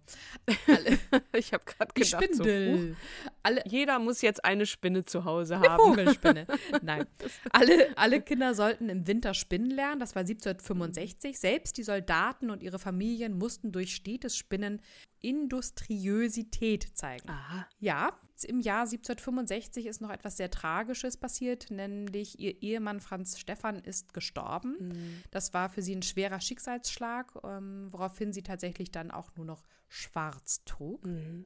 Alle, 0.65 0.97
ich 1.33 1.51
habe 1.51 1.65
gerade 1.65 1.91
gedacht, 1.93 2.23
Spindel. 2.23 2.77
So, 2.77 2.83
uh, 2.83 2.95
alle, 3.43 3.61
jeder 3.67 3.99
muss 3.99 4.21
jetzt 4.21 4.45
eine 4.45 4.65
Spinne 4.65 5.03
zu 5.03 5.25
Hause 5.25 5.59
haben. 5.59 5.67
Eine 5.67 5.77
Vogelspinne. 5.77 6.47
Nein. 6.81 7.05
Alle, 7.51 7.89
alle 7.97 8.21
Kinder 8.21 8.53
sollten 8.55 8.87
im 8.87 9.07
Winter 9.07 9.33
spinnen 9.33 9.69
lernen. 9.69 9.99
Das 9.99 10.15
war 10.15 10.21
1765. 10.21 11.37
Selbst 11.37 11.77
die 11.77 11.83
Soldaten 11.83 12.49
und 12.49 12.63
ihre 12.63 12.79
Familien 12.79 13.37
mussten 13.37 13.71
durch 13.71 13.93
stetes 13.93 14.37
Spinnen 14.37 14.81
Industriösität 15.21 16.97
zeigen. 16.97 17.29
Aha. 17.29 17.67
Ja, 17.79 18.19
im 18.43 18.59
Jahr 18.59 18.81
1765 18.81 19.85
ist 19.85 20.01
noch 20.01 20.09
etwas 20.09 20.37
sehr 20.37 20.49
Tragisches 20.49 21.17
passiert, 21.17 21.69
nämlich 21.69 22.39
ihr 22.39 22.61
Ehemann 22.61 22.99
Franz 22.99 23.39
Stephan 23.39 23.79
ist 23.79 24.13
gestorben. 24.13 24.77
Mhm. 24.79 25.23
Das 25.31 25.53
war 25.53 25.69
für 25.69 25.81
sie 25.81 25.95
ein 25.95 26.01
schwerer 26.01 26.39
Schicksalsschlag, 26.39 27.33
ähm, 27.43 27.87
woraufhin 27.91 28.33
sie 28.33 28.43
tatsächlich 28.43 28.91
dann 28.91 29.11
auch 29.11 29.35
nur 29.35 29.45
noch 29.45 29.63
schwarz 29.87 30.63
trug. 30.65 31.05
Mhm. 31.05 31.45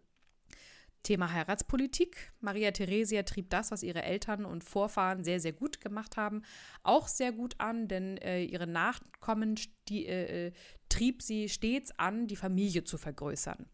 Thema 1.06 1.32
Heiratspolitik. 1.32 2.34
Maria 2.42 2.72
Theresia 2.72 3.24
trieb 3.24 3.50
das, 3.50 3.72
was 3.72 3.84
ihre 3.84 4.04
Eltern 4.04 4.44
und 4.44 4.64
Vorfahren 4.64 5.24
sehr, 5.24 5.40
sehr 5.40 5.54
gut 5.54 5.80
gemacht 5.80 6.18
haben, 6.18 6.42
auch 6.84 7.08
sehr 7.08 7.32
gut 7.32 7.56
an, 7.60 7.88
denn 7.88 8.18
äh, 8.18 8.44
ihre 8.44 8.68
Nachkommen 8.68 9.56
die, 9.88 10.06
äh, 10.08 10.48
äh, 10.48 10.52
trieb 10.90 11.22
sie 11.22 11.48
stets 11.48 11.98
an, 11.98 12.28
die 12.28 12.36
Familie 12.36 12.84
zu 12.84 12.98
vergrößern. 12.98 13.68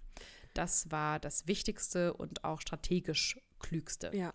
Das 0.53 0.91
war 0.91 1.19
das 1.19 1.47
Wichtigste 1.47 2.13
und 2.13 2.43
auch 2.43 2.61
strategisch 2.61 3.39
Klügste. 3.59 4.11
Ja. 4.13 4.33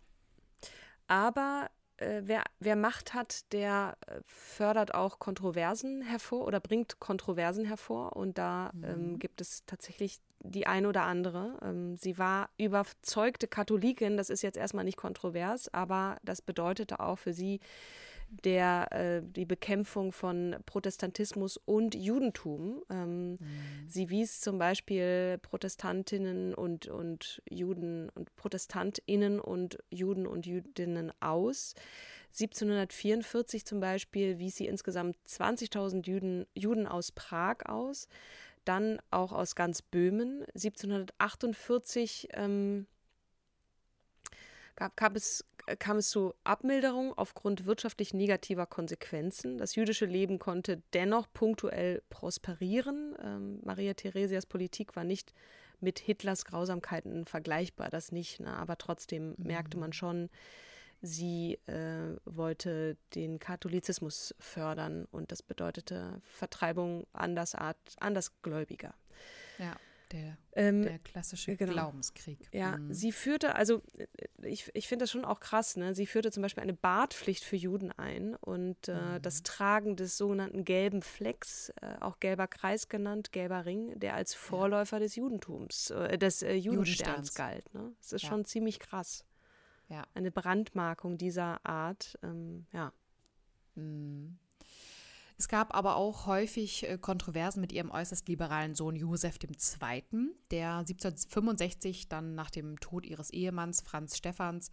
Aber 1.06 1.70
äh, 1.98 2.22
wer, 2.24 2.44
wer 2.58 2.76
Macht 2.76 3.14
hat, 3.14 3.52
der 3.52 3.96
äh, 4.06 4.20
fördert 4.24 4.94
auch 4.94 5.18
Kontroversen 5.18 6.02
hervor 6.02 6.46
oder 6.46 6.60
bringt 6.60 6.98
Kontroversen 7.00 7.64
hervor. 7.64 8.16
Und 8.16 8.38
da 8.38 8.70
mhm. 8.72 8.84
ähm, 8.84 9.18
gibt 9.18 9.40
es 9.40 9.64
tatsächlich 9.66 10.20
die 10.40 10.66
ein 10.66 10.86
oder 10.86 11.02
andere. 11.02 11.58
Ähm, 11.62 11.96
sie 11.96 12.18
war 12.18 12.50
überzeugte 12.58 13.48
Katholikin, 13.48 14.16
das 14.16 14.30
ist 14.30 14.42
jetzt 14.42 14.56
erstmal 14.56 14.84
nicht 14.84 14.96
kontrovers, 14.96 15.72
aber 15.72 16.16
das 16.22 16.42
bedeutete 16.42 17.00
auch 17.00 17.18
für 17.18 17.32
sie 17.32 17.60
der 18.28 18.92
äh, 18.92 19.22
die 19.22 19.44
Bekämpfung 19.44 20.12
von 20.12 20.56
Protestantismus 20.66 21.56
und 21.56 21.94
Judentum. 21.94 22.82
Ähm, 22.90 23.32
mhm. 23.32 23.38
Sie 23.86 24.10
wies 24.10 24.40
zum 24.40 24.58
Beispiel 24.58 25.38
Protestantinnen 25.42 26.54
und, 26.54 26.88
und 26.88 27.42
Juden 27.48 28.08
und 28.10 28.34
Protestantinnen 28.36 29.40
und 29.40 29.78
Juden 29.90 30.26
und 30.26 30.46
Jüdinnen 30.46 31.12
aus. 31.20 31.74
1744 32.32 33.64
zum 33.64 33.80
Beispiel 33.80 34.38
wies 34.38 34.56
sie 34.56 34.66
insgesamt 34.66 35.16
20.000 35.26 36.06
Juden, 36.06 36.46
Juden 36.54 36.86
aus 36.86 37.12
Prag 37.12 37.64
aus, 37.64 38.08
dann 38.66 38.98
auch 39.10 39.32
aus 39.32 39.54
ganz 39.54 39.82
Böhmen. 39.82 40.44
1748 40.54 42.28
ähm, 42.32 42.86
gab, 44.76 44.96
gab 44.96 45.16
es, 45.16 45.44
kam 45.78 45.96
es 45.96 46.10
zu 46.10 46.34
Abmilderung 46.44 47.12
aufgrund 47.16 47.66
wirtschaftlich 47.66 48.14
negativer 48.14 48.66
Konsequenzen. 48.66 49.58
Das 49.58 49.74
jüdische 49.74 50.06
Leben 50.06 50.38
konnte 50.38 50.82
dennoch 50.92 51.26
punktuell 51.32 52.02
prosperieren. 52.10 53.16
Ähm, 53.22 53.60
Maria 53.64 53.94
Theresias 53.94 54.46
Politik 54.46 54.94
war 54.96 55.04
nicht 55.04 55.32
mit 55.80 55.98
Hitlers 55.98 56.44
Grausamkeiten 56.44 57.26
vergleichbar, 57.26 57.90
das 57.90 58.12
nicht, 58.12 58.40
ne? 58.40 58.56
aber 58.56 58.78
trotzdem 58.78 59.30
mhm. 59.30 59.46
merkte 59.46 59.78
man 59.78 59.92
schon, 59.92 60.30
Sie 61.02 61.58
äh, 61.66 62.16
wollte 62.24 62.96
den 63.14 63.38
Katholizismus 63.38 64.34
fördern 64.38 65.06
und 65.10 65.32
das 65.32 65.42
bedeutete 65.42 66.20
Vertreibung 66.24 67.06
Andersart, 67.12 67.76
Andersgläubiger. 67.98 68.94
Ja, 69.58 69.76
der, 70.12 70.38
ähm, 70.52 70.82
der 70.82 70.98
klassische 71.00 71.56
genau. 71.56 71.72
Glaubenskrieg. 71.72 72.48
Ja, 72.52 72.76
mhm. 72.76 72.94
sie 72.94 73.10
führte, 73.10 73.56
also 73.56 73.82
äh, 73.98 74.06
ich, 74.42 74.70
ich 74.74 74.86
finde 74.86 75.02
das 75.02 75.10
schon 75.10 75.24
auch 75.24 75.40
krass, 75.40 75.76
ne? 75.76 75.94
Sie 75.94 76.06
führte 76.06 76.30
zum 76.30 76.42
Beispiel 76.42 76.62
eine 76.62 76.74
Bartpflicht 76.74 77.42
für 77.42 77.56
Juden 77.56 77.90
ein 77.92 78.36
und 78.36 78.88
äh, 78.88 78.94
mhm. 78.94 79.22
das 79.22 79.42
Tragen 79.42 79.96
des 79.96 80.16
sogenannten 80.16 80.64
gelben 80.64 81.02
Flecks, 81.02 81.72
äh, 81.80 81.96
auch 82.00 82.20
gelber 82.20 82.46
Kreis 82.46 82.88
genannt, 82.88 83.32
gelber 83.32 83.66
Ring, 83.66 83.98
der 83.98 84.14
als 84.14 84.34
Vorläufer 84.34 84.96
ja. 84.96 85.00
des 85.00 85.16
Judentums, 85.16 85.90
äh, 85.90 86.16
des 86.18 86.42
äh, 86.42 86.54
Judensterns 86.54 87.34
galt. 87.34 87.72
Ne? 87.74 87.92
Das 87.98 88.12
ist 88.12 88.22
ja. 88.22 88.28
schon 88.28 88.44
ziemlich 88.44 88.78
krass 88.78 89.25
ja. 89.88 90.04
eine 90.14 90.30
Brandmarkung 90.30 91.18
dieser 91.18 91.64
Art. 91.64 92.18
Ähm, 92.22 92.66
ja. 92.72 92.92
Mhm. 93.74 94.38
Es 95.38 95.48
gab 95.48 95.74
aber 95.74 95.96
auch 95.96 96.26
häufig 96.26 96.88
äh, 96.88 96.96
Kontroversen 96.96 97.60
mit 97.60 97.72
ihrem 97.72 97.90
äußerst 97.90 98.26
liberalen 98.26 98.74
Sohn 98.74 98.96
Josef 98.96 99.38
II., 99.42 100.30
der 100.50 100.78
1765 100.78 102.08
dann 102.08 102.34
nach 102.34 102.50
dem 102.50 102.80
Tod 102.80 103.04
ihres 103.04 103.30
Ehemanns 103.30 103.82
Franz 103.82 104.16
Stephans 104.16 104.70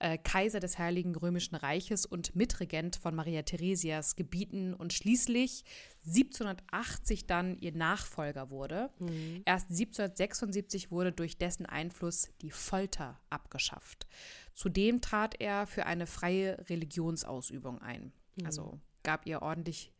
äh, 0.00 0.18
Kaiser 0.18 0.60
des 0.60 0.78
Heiligen 0.78 1.14
Römischen 1.14 1.54
Reiches 1.54 2.06
und 2.06 2.34
Mitregent 2.34 2.96
von 2.96 3.14
Maria 3.14 3.42
Theresias 3.42 4.16
Gebieten 4.16 4.74
und 4.74 4.92
schließlich 4.92 5.64
1780 6.06 7.26
dann 7.26 7.58
ihr 7.58 7.72
Nachfolger 7.72 8.50
wurde. 8.50 8.90
Mhm. 8.98 9.42
Erst 9.44 9.70
1776 9.70 10.90
wurde 10.90 11.12
durch 11.12 11.38
dessen 11.38 11.66
Einfluss 11.66 12.30
die 12.40 12.50
Folter 12.50 13.20
abgeschafft. 13.28 14.06
Zudem 14.54 15.00
trat 15.00 15.38
er 15.38 15.66
für 15.66 15.86
eine 15.86 16.06
freie 16.06 16.68
Religionsausübung 16.68 17.80
ein. 17.80 18.12
Mhm. 18.36 18.46
Also 18.46 18.80
gab 19.02 19.26
ihr 19.26 19.42
ordentlich 19.42 19.92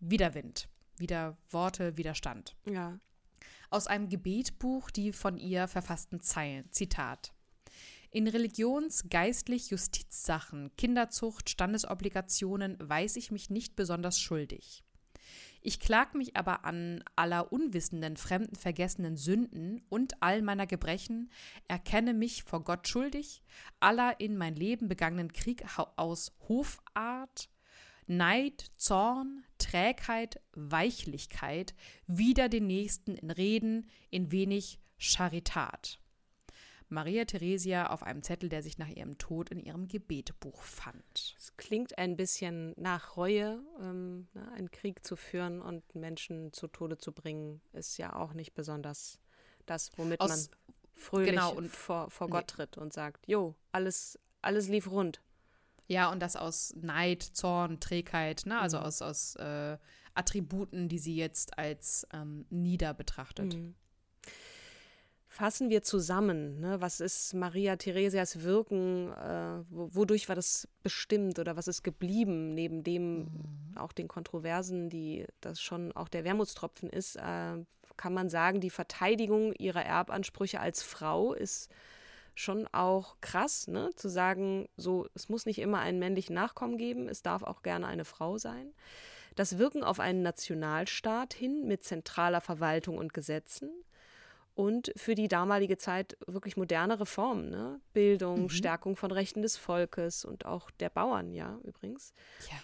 Widerwind, 0.00 0.68
wieder 0.96 1.36
Worte, 1.50 1.96
Widerstand. 1.96 2.56
Ja. 2.64 2.98
Aus 3.70 3.86
einem 3.86 4.08
Gebetbuch 4.08 4.90
die 4.90 5.12
von 5.12 5.36
ihr 5.36 5.68
verfassten 5.68 6.20
Zeilen. 6.22 6.70
Zitat. 6.72 7.32
In 8.14 8.28
Religions-, 8.28 9.08
geistlich 9.08 9.70
Justizsachen, 9.70 10.70
Kinderzucht, 10.76 11.48
Standesobligationen 11.48 12.76
weiß 12.78 13.16
ich 13.16 13.30
mich 13.30 13.48
nicht 13.48 13.74
besonders 13.74 14.20
schuldig. 14.20 14.84
Ich 15.62 15.80
klag 15.80 16.12
mich 16.12 16.36
aber 16.36 16.66
an 16.66 17.02
aller 17.16 17.52
unwissenden, 17.54 18.18
fremden, 18.18 18.54
vergessenen 18.54 19.16
Sünden 19.16 19.80
und 19.88 20.22
all 20.22 20.42
meiner 20.42 20.66
Gebrechen, 20.66 21.30
erkenne 21.68 22.12
mich 22.12 22.42
vor 22.42 22.62
Gott 22.64 22.86
schuldig, 22.86 23.42
aller 23.80 24.20
in 24.20 24.36
mein 24.36 24.56
Leben 24.56 24.88
begangenen 24.88 25.32
Krieg 25.32 25.64
aus 25.96 26.32
Hofart, 26.48 27.48
Neid, 28.06 28.66
Zorn, 28.76 29.42
Trägheit, 29.56 30.38
Weichlichkeit, 30.52 31.74
wider 32.06 32.50
den 32.50 32.66
Nächsten 32.66 33.14
in 33.14 33.30
Reden, 33.30 33.88
in 34.10 34.30
wenig 34.32 34.80
Charitat. 34.98 36.01
Maria 36.92 37.24
Theresia 37.24 37.88
auf 37.90 38.02
einem 38.02 38.22
Zettel, 38.22 38.48
der 38.48 38.62
sich 38.62 38.78
nach 38.78 38.88
ihrem 38.88 39.18
Tod 39.18 39.50
in 39.50 39.58
ihrem 39.58 39.88
Gebetbuch 39.88 40.62
fand. 40.62 41.34
Es 41.38 41.56
klingt 41.56 41.98
ein 41.98 42.16
bisschen 42.16 42.74
nach 42.76 43.16
Reue. 43.16 43.60
Ähm, 43.80 44.28
ne, 44.34 44.52
einen 44.52 44.70
Krieg 44.70 45.04
zu 45.04 45.16
führen 45.16 45.60
und 45.60 45.94
Menschen 45.94 46.52
zu 46.52 46.68
Tode 46.68 46.98
zu 46.98 47.12
bringen, 47.12 47.60
ist 47.72 47.96
ja 47.98 48.14
auch 48.14 48.34
nicht 48.34 48.54
besonders 48.54 49.18
das, 49.66 49.90
womit 49.96 50.20
Aus, 50.20 50.30
man 50.30 50.48
fröhlich 50.94 51.30
genau, 51.30 51.52
und, 51.54 51.68
vor, 51.68 52.10
vor 52.10 52.28
Gott 52.28 52.46
nee. 52.48 52.54
tritt 52.54 52.78
und 52.78 52.92
sagt, 52.92 53.26
jo, 53.26 53.54
alles, 53.72 54.18
alles 54.42 54.68
lief 54.68 54.90
rund. 54.90 55.22
Ja, 55.88 56.10
und 56.10 56.20
das 56.20 56.36
aus 56.36 56.74
Neid, 56.76 57.22
Zorn, 57.22 57.80
Trägheit, 57.80 58.44
ne? 58.46 58.60
also 58.60 58.78
mhm. 58.78 58.84
aus, 58.84 59.02
aus 59.02 59.36
äh, 59.36 59.78
Attributen, 60.14 60.88
die 60.88 60.98
sie 60.98 61.16
jetzt 61.16 61.58
als 61.58 62.06
ähm, 62.12 62.46
nieder 62.50 62.94
betrachtet. 62.94 63.54
Mhm. 63.54 63.74
Fassen 65.32 65.70
wir 65.70 65.82
zusammen, 65.82 66.60
ne? 66.60 66.82
was 66.82 67.00
ist 67.00 67.32
Maria 67.32 67.76
Theresias 67.76 68.42
Wirken, 68.42 69.10
äh, 69.12 69.64
wodurch 69.70 70.28
war 70.28 70.36
das 70.36 70.68
bestimmt 70.82 71.38
oder 71.38 71.56
was 71.56 71.68
ist 71.68 71.82
geblieben, 71.82 72.52
neben 72.54 72.84
dem 72.84 73.20
mhm. 73.20 73.28
auch 73.74 73.92
den 73.92 74.08
Kontroversen, 74.08 74.90
die 74.90 75.24
das 75.40 75.58
schon 75.58 75.90
auch 75.92 76.08
der 76.08 76.24
Wermutstropfen 76.24 76.90
ist, 76.90 77.16
äh, 77.16 77.64
kann 77.96 78.12
man 78.12 78.28
sagen, 78.28 78.60
die 78.60 78.68
Verteidigung 78.68 79.54
ihrer 79.54 79.82
Erbansprüche 79.82 80.60
als 80.60 80.82
Frau 80.82 81.32
ist 81.32 81.70
schon 82.34 82.66
auch 82.66 83.16
krass, 83.22 83.68
ne? 83.68 83.88
zu 83.96 84.10
sagen, 84.10 84.68
so, 84.76 85.06
es 85.14 85.30
muss 85.30 85.46
nicht 85.46 85.60
immer 85.60 85.78
einen 85.78 85.98
männlichen 85.98 86.34
Nachkommen 86.34 86.76
geben, 86.76 87.08
es 87.08 87.22
darf 87.22 87.42
auch 87.42 87.62
gerne 87.62 87.86
eine 87.86 88.04
Frau 88.04 88.36
sein. 88.36 88.74
Das 89.34 89.56
Wirken 89.56 89.82
auf 89.82 89.98
einen 89.98 90.20
Nationalstaat 90.20 91.32
hin 91.32 91.66
mit 91.66 91.84
zentraler 91.84 92.42
Verwaltung 92.42 92.98
und 92.98 93.14
Gesetzen 93.14 93.70
und 94.54 94.92
für 94.96 95.14
die 95.14 95.28
damalige 95.28 95.78
Zeit 95.78 96.16
wirklich 96.26 96.56
moderne 96.56 97.00
Reformen, 97.00 97.50
ne? 97.50 97.80
Bildung, 97.92 98.42
mhm. 98.42 98.48
Stärkung 98.50 98.96
von 98.96 99.10
Rechten 99.10 99.42
des 99.42 99.56
Volkes 99.56 100.24
und 100.24 100.46
auch 100.46 100.70
der 100.72 100.90
Bauern, 100.90 101.32
ja, 101.32 101.58
übrigens. 101.64 102.12
Ja. 102.50 102.58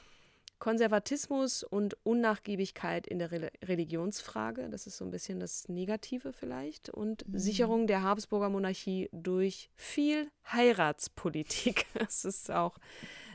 Konservatismus 0.59 1.63
und 1.63 1.97
Unnachgiebigkeit 2.05 3.07
in 3.07 3.21
der 3.21 3.31
Re 3.31 3.51
Religionsfrage, 3.63 4.69
das 4.71 4.87
ist 4.87 4.97
so 4.97 5.05
ein 5.05 5.11
bisschen 5.11 5.39
das 5.39 5.69
Negative 5.69 6.33
vielleicht, 6.33 6.91
und 6.91 7.27
mhm. 7.29 7.39
Sicherung 7.39 7.87
der 7.87 8.03
Habsburger 8.03 8.51
Monarchie 8.51 9.09
durch 9.13 9.71
viel 9.77 10.31
Heiratspolitik. 10.53 11.87
Das 11.95 12.25
ist 12.25 12.51
auch 12.51 12.79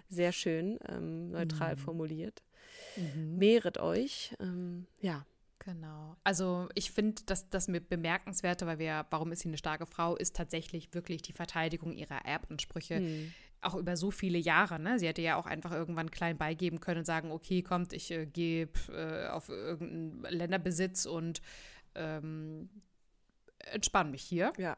sehr 0.09 0.31
schön 0.31 0.79
ähm, 0.87 1.31
neutral 1.31 1.75
mhm. 1.75 1.79
formuliert. 1.79 2.43
Mhm. 2.95 3.37
Mehret 3.37 3.77
euch. 3.77 4.35
Ähm, 4.39 4.87
ja. 4.99 5.25
Genau. 5.65 6.17
Also 6.23 6.67
ich 6.75 6.91
finde, 6.91 7.23
dass 7.25 7.49
das 7.49 7.67
mit 7.67 7.89
bemerkenswerte, 7.89 8.67
weil 8.67 8.79
wir, 8.79 9.05
warum 9.09 9.31
ist 9.31 9.41
sie 9.41 9.47
eine 9.47 9.57
starke 9.57 9.85
Frau, 9.85 10.15
ist 10.15 10.35
tatsächlich 10.35 10.93
wirklich 10.93 11.21
die 11.21 11.33
Verteidigung 11.33 11.93
ihrer 11.93 12.25
Erbansprüche. 12.25 12.99
Mhm 12.99 13.33
auch 13.63 13.75
über 13.75 13.97
so 13.97 14.11
viele 14.11 14.37
Jahre. 14.37 14.79
Ne? 14.79 14.99
Sie 14.99 15.07
hätte 15.07 15.21
ja 15.21 15.37
auch 15.37 15.45
einfach 15.45 15.71
irgendwann 15.71 16.11
klein 16.11 16.37
beigeben 16.37 16.79
können 16.79 16.99
und 16.99 17.05
sagen, 17.05 17.31
okay, 17.31 17.61
kommt, 17.61 17.93
ich 17.93 18.11
äh, 18.11 18.25
gehe 18.25 18.69
äh, 18.89 19.27
auf 19.27 19.49
irgendeinen 19.49 20.21
Länderbesitz 20.23 21.05
und 21.05 21.41
ähm, 21.95 22.69
entspanne 23.59 24.11
mich 24.11 24.23
hier. 24.23 24.53
Ja. 24.57 24.77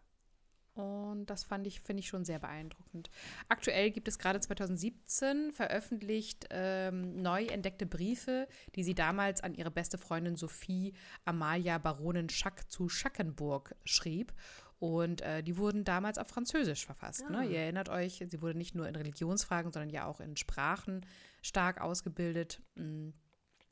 Und 0.76 1.28
das 1.28 1.46
fand 1.46 1.66
ich, 1.68 1.80
finde 1.80 2.02
ich 2.02 2.08
schon 2.08 2.26
sehr 2.26 2.40
beeindruckend. 2.40 3.10
Aktuell 3.48 3.92
gibt 3.92 4.10
es 4.10 4.20
gerade 4.20 4.42
2017 4.42 5.54
veröffentlicht 5.54 6.48
ähm, 6.50 7.22
neu 7.22 7.46
entdeckte 7.46 7.86
Briefe, 7.86 8.48
die 8.76 8.84
sie 8.84 8.94
damals 8.94 9.42
an 9.42 9.54
ihre 9.54 9.72
beste 9.72 9.98
Freundin 9.98 10.36
Sophie 10.36 10.94
Amalia 11.24 11.78
Baronin 11.78 12.28
Schack 12.30 12.70
zu 12.70 12.90
Schackenburg 12.90 13.74
schrieb. 13.86 14.34
Und 14.80 15.22
äh, 15.22 15.42
die 15.42 15.58
wurden 15.58 15.86
damals 15.86 16.18
auf 16.18 16.28
Französisch 16.28 16.86
verfasst. 16.86 17.22
Ja. 17.22 17.30
Ne? 17.30 17.38
Ah. 17.38 17.44
Ihr 17.44 17.60
erinnert 17.60 17.88
euch, 17.88 18.24
sie 18.30 18.42
wurde 18.42 18.58
nicht 18.58 18.76
nur 18.76 18.88
in 18.90 18.98
Religionsfragen, 18.98 19.72
sondern 19.72 19.90
ja 19.90 20.06
auch 20.06 20.20
in 20.20 20.36
Sprachen 20.36 21.06
stark 21.42 21.80
ausgebildet. 21.80 22.62
Mhm. 22.76 23.14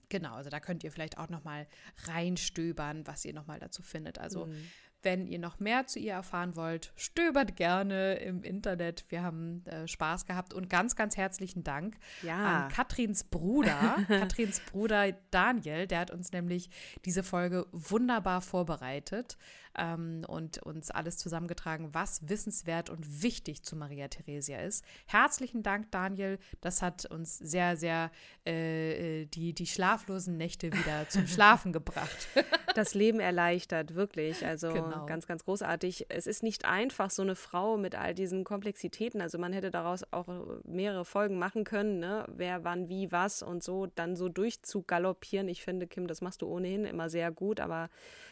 Genau, 0.09 0.35
also 0.35 0.49
da 0.49 0.59
könnt 0.59 0.83
ihr 0.83 0.91
vielleicht 0.91 1.17
auch 1.17 1.29
noch 1.29 1.43
mal 1.43 1.67
reinstöbern, 2.05 3.07
was 3.07 3.25
ihr 3.25 3.33
noch 3.33 3.47
mal 3.47 3.59
dazu 3.59 3.81
findet. 3.81 4.19
Also 4.19 4.45
mhm. 4.45 4.67
Wenn 5.03 5.27
ihr 5.27 5.37
noch 5.39 5.59
mehr 5.59 5.85
zu 5.85 5.99
ihr 5.99 6.13
erfahren 6.13 6.55
wollt, 6.55 6.93
stöbert 6.95 7.55
gerne 7.55 8.15
im 8.15 8.41
Internet. 8.43 9.05
Wir 9.09 9.21
haben 9.21 9.63
äh, 9.65 9.87
Spaß 9.87 10.25
gehabt 10.25 10.53
und 10.53 10.69
ganz, 10.69 10.95
ganz 10.95 11.17
herzlichen 11.17 11.63
Dank 11.63 11.97
Ja. 12.21 12.63
an 12.65 12.69
Katrins 12.71 13.25
Bruder, 13.25 13.97
Katrins 14.07 14.61
Bruder 14.61 15.11
Daniel. 15.29 15.87
Der 15.87 15.99
hat 15.99 16.11
uns 16.11 16.31
nämlich 16.31 16.69
diese 17.05 17.21
Folge 17.23 17.67
wunderbar 17.71 18.41
vorbereitet 18.41 19.37
ähm, 19.77 20.23
und 20.27 20.59
uns 20.59 20.89
alles 20.91 21.17
zusammengetragen, 21.17 21.93
was 21.93 22.29
wissenswert 22.29 22.89
und 22.89 23.23
wichtig 23.23 23.63
zu 23.63 23.75
Maria 23.75 24.07
Theresia 24.07 24.59
ist. 24.59 24.85
Herzlichen 25.07 25.63
Dank, 25.63 25.91
Daniel. 25.91 26.39
Das 26.61 26.81
hat 26.81 27.05
uns 27.05 27.37
sehr, 27.39 27.75
sehr 27.75 28.09
äh, 28.45 29.21
äh, 29.23 29.25
die, 29.25 29.53
die 29.53 29.67
schlaflosen 29.67 30.37
Nächte 30.37 30.71
wieder 30.71 31.09
zum 31.09 31.27
Schlafen 31.27 31.73
gebracht. 31.73 32.27
das 32.75 32.93
Leben 32.93 33.19
erleichtert, 33.19 33.95
wirklich. 33.95 34.45
Also 34.45 34.71
Genau. 34.71 34.92
Ganz, 35.05 35.27
ganz 35.27 35.45
großartig. 35.45 36.07
Es 36.09 36.27
ist 36.27 36.43
nicht 36.43 36.65
einfach, 36.65 37.09
so 37.09 37.21
eine 37.21 37.35
Frau 37.35 37.77
mit 37.77 37.95
all 37.95 38.13
diesen 38.13 38.43
Komplexitäten. 38.43 39.21
Also 39.21 39.37
man 39.37 39.53
hätte 39.53 39.71
daraus 39.71 40.03
auch 40.11 40.27
mehrere 40.63 41.05
Folgen 41.05 41.37
machen 41.37 41.63
können, 41.63 41.99
ne? 41.99 42.25
wer, 42.27 42.63
wann, 42.63 42.89
wie, 42.89 43.11
was 43.11 43.43
und 43.43 43.63
so, 43.63 43.87
dann 43.87 44.15
so 44.15 44.29
durchzugaloppieren. 44.29 45.47
Ich 45.47 45.63
finde, 45.63 45.87
Kim, 45.87 46.07
das 46.07 46.21
machst 46.21 46.41
du 46.41 46.47
ohnehin 46.47 46.85
immer 46.85 47.09
sehr 47.09 47.31
gut, 47.31 47.59
aber 47.59 47.89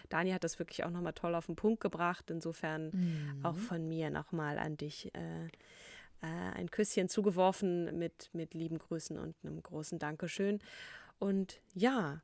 Dani 0.10 0.32
hat 0.32 0.44
das 0.44 0.60
wirklich 0.60 0.84
auch 0.84 0.90
nochmal 0.90 1.14
toll 1.14 1.36
auf 1.36 1.46
den 1.46 1.56
Punkt 1.56 1.82
gebracht. 1.82 2.30
Insofern 2.32 2.92
auch 3.44 3.58
von 3.58 3.88
mir 3.88 4.10
nochmal 4.10 4.58
an 4.58 4.78
dich. 4.78 5.14
Äh, 5.14 5.48
äh, 6.22 6.28
ein 6.28 6.70
Küsschen 6.70 7.10
zugeworfen 7.10 7.98
mit, 7.98 8.30
mit 8.34 8.54
lieben 8.54 8.78
Grüßen 8.78 9.18
und 9.18 9.36
einem 9.44 9.62
großen 9.62 10.00
Dankeschön. 10.00 10.60
Und 11.20 11.62
ja, 11.74 12.22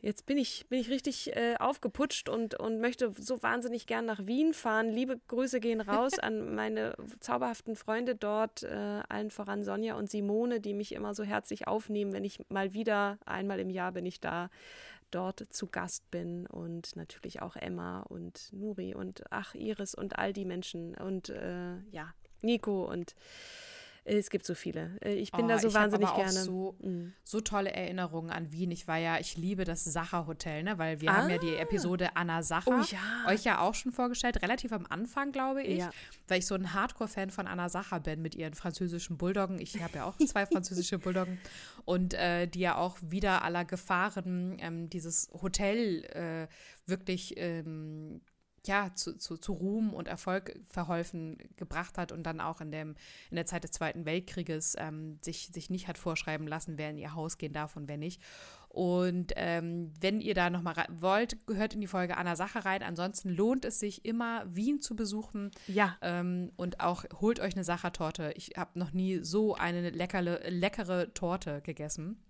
jetzt 0.00 0.26
bin 0.26 0.38
ich, 0.38 0.66
bin 0.68 0.80
ich 0.80 0.90
richtig 0.90 1.34
äh, 1.36 1.56
aufgeputscht 1.58 2.28
und, 2.28 2.54
und 2.54 2.80
möchte 2.80 3.12
so 3.18 3.42
wahnsinnig 3.42 3.86
gern 3.86 4.04
nach 4.04 4.26
Wien 4.26 4.54
fahren. 4.54 4.90
Liebe 4.90 5.20
Grüße 5.28 5.60
gehen 5.60 5.80
raus 5.80 6.18
an 6.18 6.54
meine 6.54 6.94
zauberhaften 7.20 7.76
Freunde 7.76 8.14
dort, 8.14 8.62
äh, 8.62 9.02
allen 9.08 9.30
voran 9.30 9.62
Sonja 9.62 9.94
und 9.94 10.10
Simone, 10.10 10.60
die 10.60 10.74
mich 10.74 10.92
immer 10.92 11.14
so 11.14 11.24
herzlich 11.24 11.66
aufnehmen, 11.66 12.12
wenn 12.12 12.24
ich 12.24 12.40
mal 12.48 12.72
wieder, 12.72 13.18
einmal 13.24 13.60
im 13.60 13.70
Jahr 13.70 13.92
bin 13.92 14.06
ich 14.06 14.20
da, 14.20 14.50
dort 15.10 15.40
zu 15.50 15.66
Gast 15.68 16.10
bin 16.10 16.46
und 16.46 16.94
natürlich 16.96 17.40
auch 17.40 17.56
Emma 17.56 18.00
und 18.02 18.52
Nuri 18.52 18.94
und 18.94 19.22
ach 19.30 19.54
Iris 19.54 19.94
und 19.94 20.18
all 20.18 20.32
die 20.32 20.44
Menschen 20.44 20.94
und 20.96 21.30
äh, 21.30 21.78
ja, 21.90 22.12
Nico 22.42 22.84
und 22.84 23.14
es 24.16 24.30
gibt 24.30 24.46
so 24.46 24.54
viele. 24.54 24.96
Äh, 25.02 25.14
Ich 25.14 25.32
bin 25.32 25.44
Oh, 25.44 25.48
da 25.48 25.58
so 25.58 25.72
wahnsinnig 25.74 26.08
aber 26.08 26.16
auch 26.16 26.20
gerne. 26.22 26.32
So, 26.40 26.76
Mm. 26.80 27.12
so 27.24 27.40
tolle 27.40 27.72
Erinnerungen 27.72 28.30
an 28.30 28.50
Wien. 28.52 28.70
Ich 28.70 28.88
war 28.88 28.96
ja, 28.98 29.18
ich 29.18 29.36
liebe 29.36 29.64
das 29.64 29.84
Sacher 29.84 30.26
Hotel, 30.26 30.62
ne? 30.62 30.78
weil 30.78 31.00
wir 31.00 31.12
haben 31.14 31.28
ja 31.30 31.38
die 31.38 31.54
Episode 31.56 32.16
Anna 32.16 32.42
Sacher 32.42 32.72
Ah. 32.72 32.80
Oh 32.82 32.84
ja. 32.90 33.30
euch 33.32 33.44
ja 33.44 33.60
auch 33.60 33.74
schon 33.74 33.92
vorgestellt, 33.92 34.42
relativ 34.42 34.72
am 34.72 34.86
Anfang, 34.88 35.32
glaube 35.32 35.62
ich, 35.62 35.78
Ja. 35.78 35.90
weil 36.28 36.38
ich 36.38 36.46
so 36.46 36.54
ein 36.54 36.72
Hardcore-Fan 36.74 37.30
von 37.30 37.46
Anna 37.46 37.68
Sacher 37.68 38.00
bin 38.00 38.22
mit 38.22 38.34
ihren 38.34 38.54
französischen 38.54 39.16
Bulldoggen. 39.18 39.60
Ich 39.60 39.82
habe 39.82 39.96
ja 39.98 40.04
auch 40.04 40.16
zwei 40.26 40.46
französische 40.46 40.98
Bulldoggen 40.98 41.38
und 41.84 42.14
äh, 42.14 42.46
die 42.46 42.60
ja 42.60 42.76
auch 42.76 42.96
wieder 43.02 43.42
aller 43.42 43.64
Gefahren 43.64 44.56
ähm, 44.60 44.88
dieses 44.90 45.30
Hotel 45.42 46.04
äh, 46.04 46.46
wirklich 46.86 47.34
ähm, 47.36 48.20
ja, 48.68 48.94
zu, 48.94 49.18
zu, 49.18 49.36
zu 49.36 49.52
Ruhm 49.52 49.92
und 49.92 50.06
Erfolg 50.06 50.60
verholfen 50.68 51.38
gebracht 51.56 51.98
hat 51.98 52.12
und 52.12 52.22
dann 52.22 52.40
auch 52.40 52.60
in, 52.60 52.70
dem, 52.70 52.94
in 53.30 53.36
der 53.36 53.46
Zeit 53.46 53.64
des 53.64 53.72
Zweiten 53.72 54.04
Weltkrieges 54.04 54.76
ähm, 54.78 55.18
sich, 55.22 55.48
sich 55.52 55.70
nicht 55.70 55.88
hat 55.88 55.98
vorschreiben 55.98 56.46
lassen, 56.46 56.78
wer 56.78 56.90
in 56.90 56.98
ihr 56.98 57.14
Haus 57.14 57.38
gehen 57.38 57.52
darf 57.52 57.76
und 57.76 57.88
wer 57.88 57.96
nicht. 57.96 58.22
Und 58.68 59.32
ähm, 59.36 59.92
wenn 60.00 60.20
ihr 60.20 60.34
da 60.34 60.50
nochmal 60.50 60.74
wollt, 60.90 61.46
gehört 61.46 61.74
in 61.74 61.80
die 61.80 61.86
Folge 61.86 62.16
Anna 62.16 62.36
Sache 62.36 62.64
rein. 62.64 62.82
Ansonsten 62.82 63.30
lohnt 63.30 63.64
es 63.64 63.80
sich 63.80 64.04
immer, 64.04 64.44
Wien 64.46 64.80
zu 64.80 64.94
besuchen. 64.94 65.50
Ja. 65.66 65.96
Ähm, 66.02 66.52
und 66.56 66.80
auch 66.80 67.04
holt 67.20 67.40
euch 67.40 67.54
eine 67.54 67.64
Sachertorte. 67.64 68.32
Ich 68.36 68.52
habe 68.56 68.78
noch 68.78 68.92
nie 68.92 69.20
so 69.24 69.54
eine 69.54 69.90
leckere, 69.90 70.48
leckere 70.50 71.12
Torte 71.14 71.60
gegessen. 71.62 72.22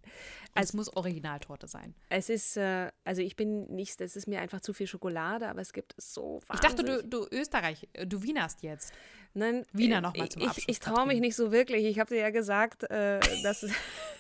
Also 0.54 0.68
es 0.70 0.74
muss 0.74 0.96
Originaltorte 0.96 1.68
sein. 1.68 1.94
Es 2.08 2.30
ist, 2.30 2.56
äh, 2.56 2.90
also 3.04 3.20
ich 3.20 3.36
bin 3.36 3.66
nicht, 3.74 4.00
es 4.00 4.16
ist 4.16 4.26
mir 4.26 4.40
einfach 4.40 4.60
zu 4.60 4.72
viel 4.72 4.86
Schokolade, 4.86 5.48
aber 5.48 5.60
es 5.60 5.72
gibt 5.72 5.94
so 5.98 6.40
Ich 6.54 6.60
dachte, 6.60 6.82
du, 6.82 6.92
wahnsinnig- 6.92 7.10
du 7.10 7.26
Österreich, 7.30 7.88
äh, 7.92 8.06
du 8.06 8.22
Wienerst 8.22 8.62
jetzt. 8.62 8.92
Nein, 9.38 9.64
Wiener 9.72 9.98
äh, 9.98 10.00
noch 10.00 10.16
mal 10.16 10.28
zum 10.28 10.42
ich, 10.42 10.48
Abschluss, 10.48 10.64
Ich, 10.66 10.68
ich 10.70 10.80
traue 10.80 11.06
mich 11.06 11.20
nicht 11.20 11.36
so 11.36 11.52
wirklich. 11.52 11.84
Ich 11.84 11.98
habe 11.98 12.14
dir 12.14 12.20
ja 12.20 12.30
gesagt, 12.30 12.84
äh, 12.90 13.20
das 13.42 13.62
ist, 13.62 13.74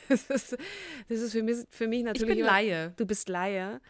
das 0.08 0.52
ist 1.08 1.32
für 1.32 1.42
mich, 1.42 1.56
für 1.70 1.88
mich 1.88 2.00
Ich 2.00 2.04
natürlich. 2.04 2.28
bin 2.28 2.38
immer- 2.38 2.46
Laie. 2.46 2.92
Du 2.96 3.04
bist 3.06 3.28
Laie. 3.28 3.80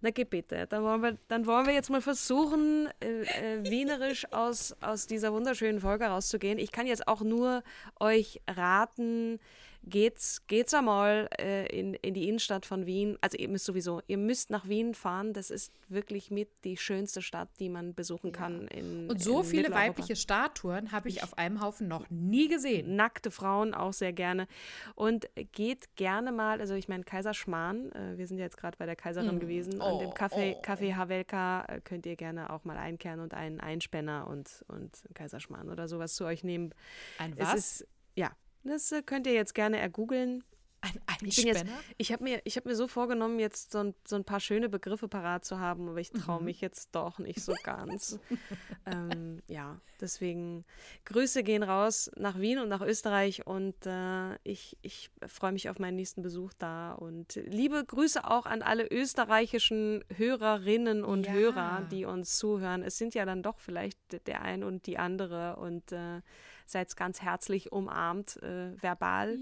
Na 0.00 0.10
geh 0.10 0.24
bitte. 0.24 0.66
Dann 0.68 0.82
wollen 0.82 1.00
wir, 1.02 1.16
dann 1.28 1.46
wollen 1.46 1.66
wir 1.66 1.72
jetzt 1.72 1.88
mal 1.88 2.02
versuchen, 2.02 2.88
äh, 3.00 3.22
äh, 3.22 3.70
wienerisch 3.70 4.30
aus, 4.32 4.76
aus 4.82 5.06
dieser 5.06 5.32
wunderschönen 5.32 5.80
Folge 5.80 6.04
rauszugehen. 6.04 6.58
Ich 6.58 6.72
kann 6.72 6.86
jetzt 6.86 7.08
auch 7.08 7.22
nur 7.22 7.62
euch 7.98 8.42
raten, 8.46 9.40
geht's, 9.86 10.46
geht's 10.46 10.74
einmal 10.74 11.28
äh, 11.38 11.66
in, 11.66 11.94
in 11.94 12.14
die 12.14 12.28
Innenstadt 12.28 12.66
von 12.66 12.86
Wien. 12.86 13.18
Also 13.20 13.36
ihr 13.38 13.48
müsst 13.48 13.64
sowieso, 13.64 14.00
ihr 14.06 14.18
müsst 14.18 14.50
nach 14.50 14.68
Wien 14.68 14.94
fahren. 14.94 15.32
Das 15.32 15.50
ist 15.50 15.72
wirklich 15.88 16.30
mit 16.30 16.48
die 16.64 16.76
schönste 16.76 17.22
Stadt, 17.22 17.48
die 17.60 17.68
man 17.68 17.94
besuchen 17.94 18.32
kann. 18.32 18.68
In, 18.68 19.08
Und 19.08 19.22
so 19.22 19.40
in 19.40 19.44
viele 19.44 19.70
weibliche 19.72 20.16
Statuen 20.16 20.92
habe 20.92 21.08
ich 21.08 21.22
auf 21.22 21.38
einem 21.38 21.60
Haufen 21.60 21.88
noch 21.88 22.08
nie 22.10 22.48
gesehen. 22.48 22.96
nackte 22.96 23.30
Frauen 23.30 23.74
auch 23.74 23.92
sehr 23.92 24.12
gerne. 24.12 24.46
Und 24.94 25.28
geht 25.52 25.96
gerne 25.96 26.32
mal, 26.32 26.60
also 26.60 26.74
ich 26.74 26.88
meine, 26.88 27.04
Kaiser 27.04 27.34
Schmarrn, 27.34 27.92
äh, 27.92 28.16
wir 28.16 28.26
sind 28.26 28.38
ja 28.38 28.44
jetzt 28.44 28.56
gerade 28.56 28.76
bei 28.76 28.86
der 28.86 28.96
Kaiserin 28.96 29.38
gewesen, 29.40 29.80
an 29.80 29.98
dem 29.98 30.08
Oh, 30.08 30.14
Café, 30.14 30.56
oh. 30.56 30.62
Café 30.62 30.94
Havelka 30.94 31.64
äh, 31.66 31.80
könnt 31.80 32.06
ihr 32.06 32.16
gerne 32.16 32.50
auch 32.50 32.64
mal 32.64 32.76
einkehren 32.76 33.20
und 33.20 33.34
einen 33.34 33.60
Einspänner 33.60 34.26
und, 34.26 34.64
und 34.68 34.96
einen 35.04 35.14
Kaiser 35.14 35.40
Schmarrn 35.40 35.68
oder 35.68 35.88
sowas 35.88 36.14
zu 36.14 36.24
euch 36.24 36.44
nehmen. 36.44 36.74
Ein 37.18 37.38
was? 37.38 37.54
ist, 37.54 37.88
ja, 38.14 38.30
das 38.64 38.92
könnt 39.06 39.26
ihr 39.26 39.34
jetzt 39.34 39.54
gerne 39.54 39.78
ergoogeln. 39.78 40.42
ein 40.80 41.00
Ich 41.22 41.38
Einspänner? 41.46 41.78
ich 41.96 42.12
habe 42.12 42.24
mir, 42.24 42.42
ich 42.44 42.56
hab 42.58 42.66
mir 42.66 42.74
so 42.76 42.86
vorgenommen, 42.88 43.38
jetzt 43.38 43.72
so 43.72 43.78
ein, 43.78 43.94
so 44.06 44.16
ein 44.16 44.24
paar 44.24 44.40
schöne 44.40 44.68
Begriffe 44.68 45.08
parat 45.08 45.44
zu 45.44 45.58
haben, 45.58 45.88
aber 45.88 45.98
ich 46.00 46.10
traue 46.10 46.40
Mhm. 46.40 46.44
mich 46.46 46.60
jetzt 46.60 46.94
doch 46.94 47.18
nicht 47.18 47.40
so 47.42 47.54
ganz. 47.62 48.18
ähm, 48.86 49.40
ja, 49.48 49.80
deswegen 50.00 50.66
Grüße 51.06 51.42
gehen 51.42 51.62
raus 51.62 52.10
nach 52.16 52.38
Wien 52.38 52.58
und 52.58 52.68
nach 52.68 52.82
Österreich 52.82 53.46
und 53.46 53.74
äh, 53.86 54.34
ich, 54.42 54.76
ich 54.82 55.10
freue 55.26 55.52
mich 55.52 55.70
auf 55.70 55.78
meinen 55.78 55.96
nächsten 55.96 56.20
Besuch 56.20 56.52
da 56.58 56.92
und 56.92 57.36
liebe 57.46 57.82
Grüße 57.82 58.22
auch 58.28 58.44
an 58.44 58.60
alle 58.60 58.86
österreichischen 58.90 60.04
Hörerinnen 60.14 61.02
und 61.02 61.26
Ja. 61.26 61.32
Hörer, 61.32 61.88
die 61.90 62.04
uns 62.04 62.36
zuhören. 62.36 62.82
Es 62.82 62.98
sind 62.98 63.14
ja 63.14 63.24
dann 63.24 63.42
doch 63.42 63.58
vielleicht 63.58 64.26
der 64.26 64.42
ein 64.42 64.62
und 64.62 64.86
die 64.86 64.98
andere 64.98 65.56
und 65.56 65.92
äh, 65.92 66.20
seid 66.66 66.94
ganz 66.96 67.22
herzlich 67.22 67.72
umarmt, 67.72 68.36
äh, 68.42 68.80
verbal. 68.82 69.38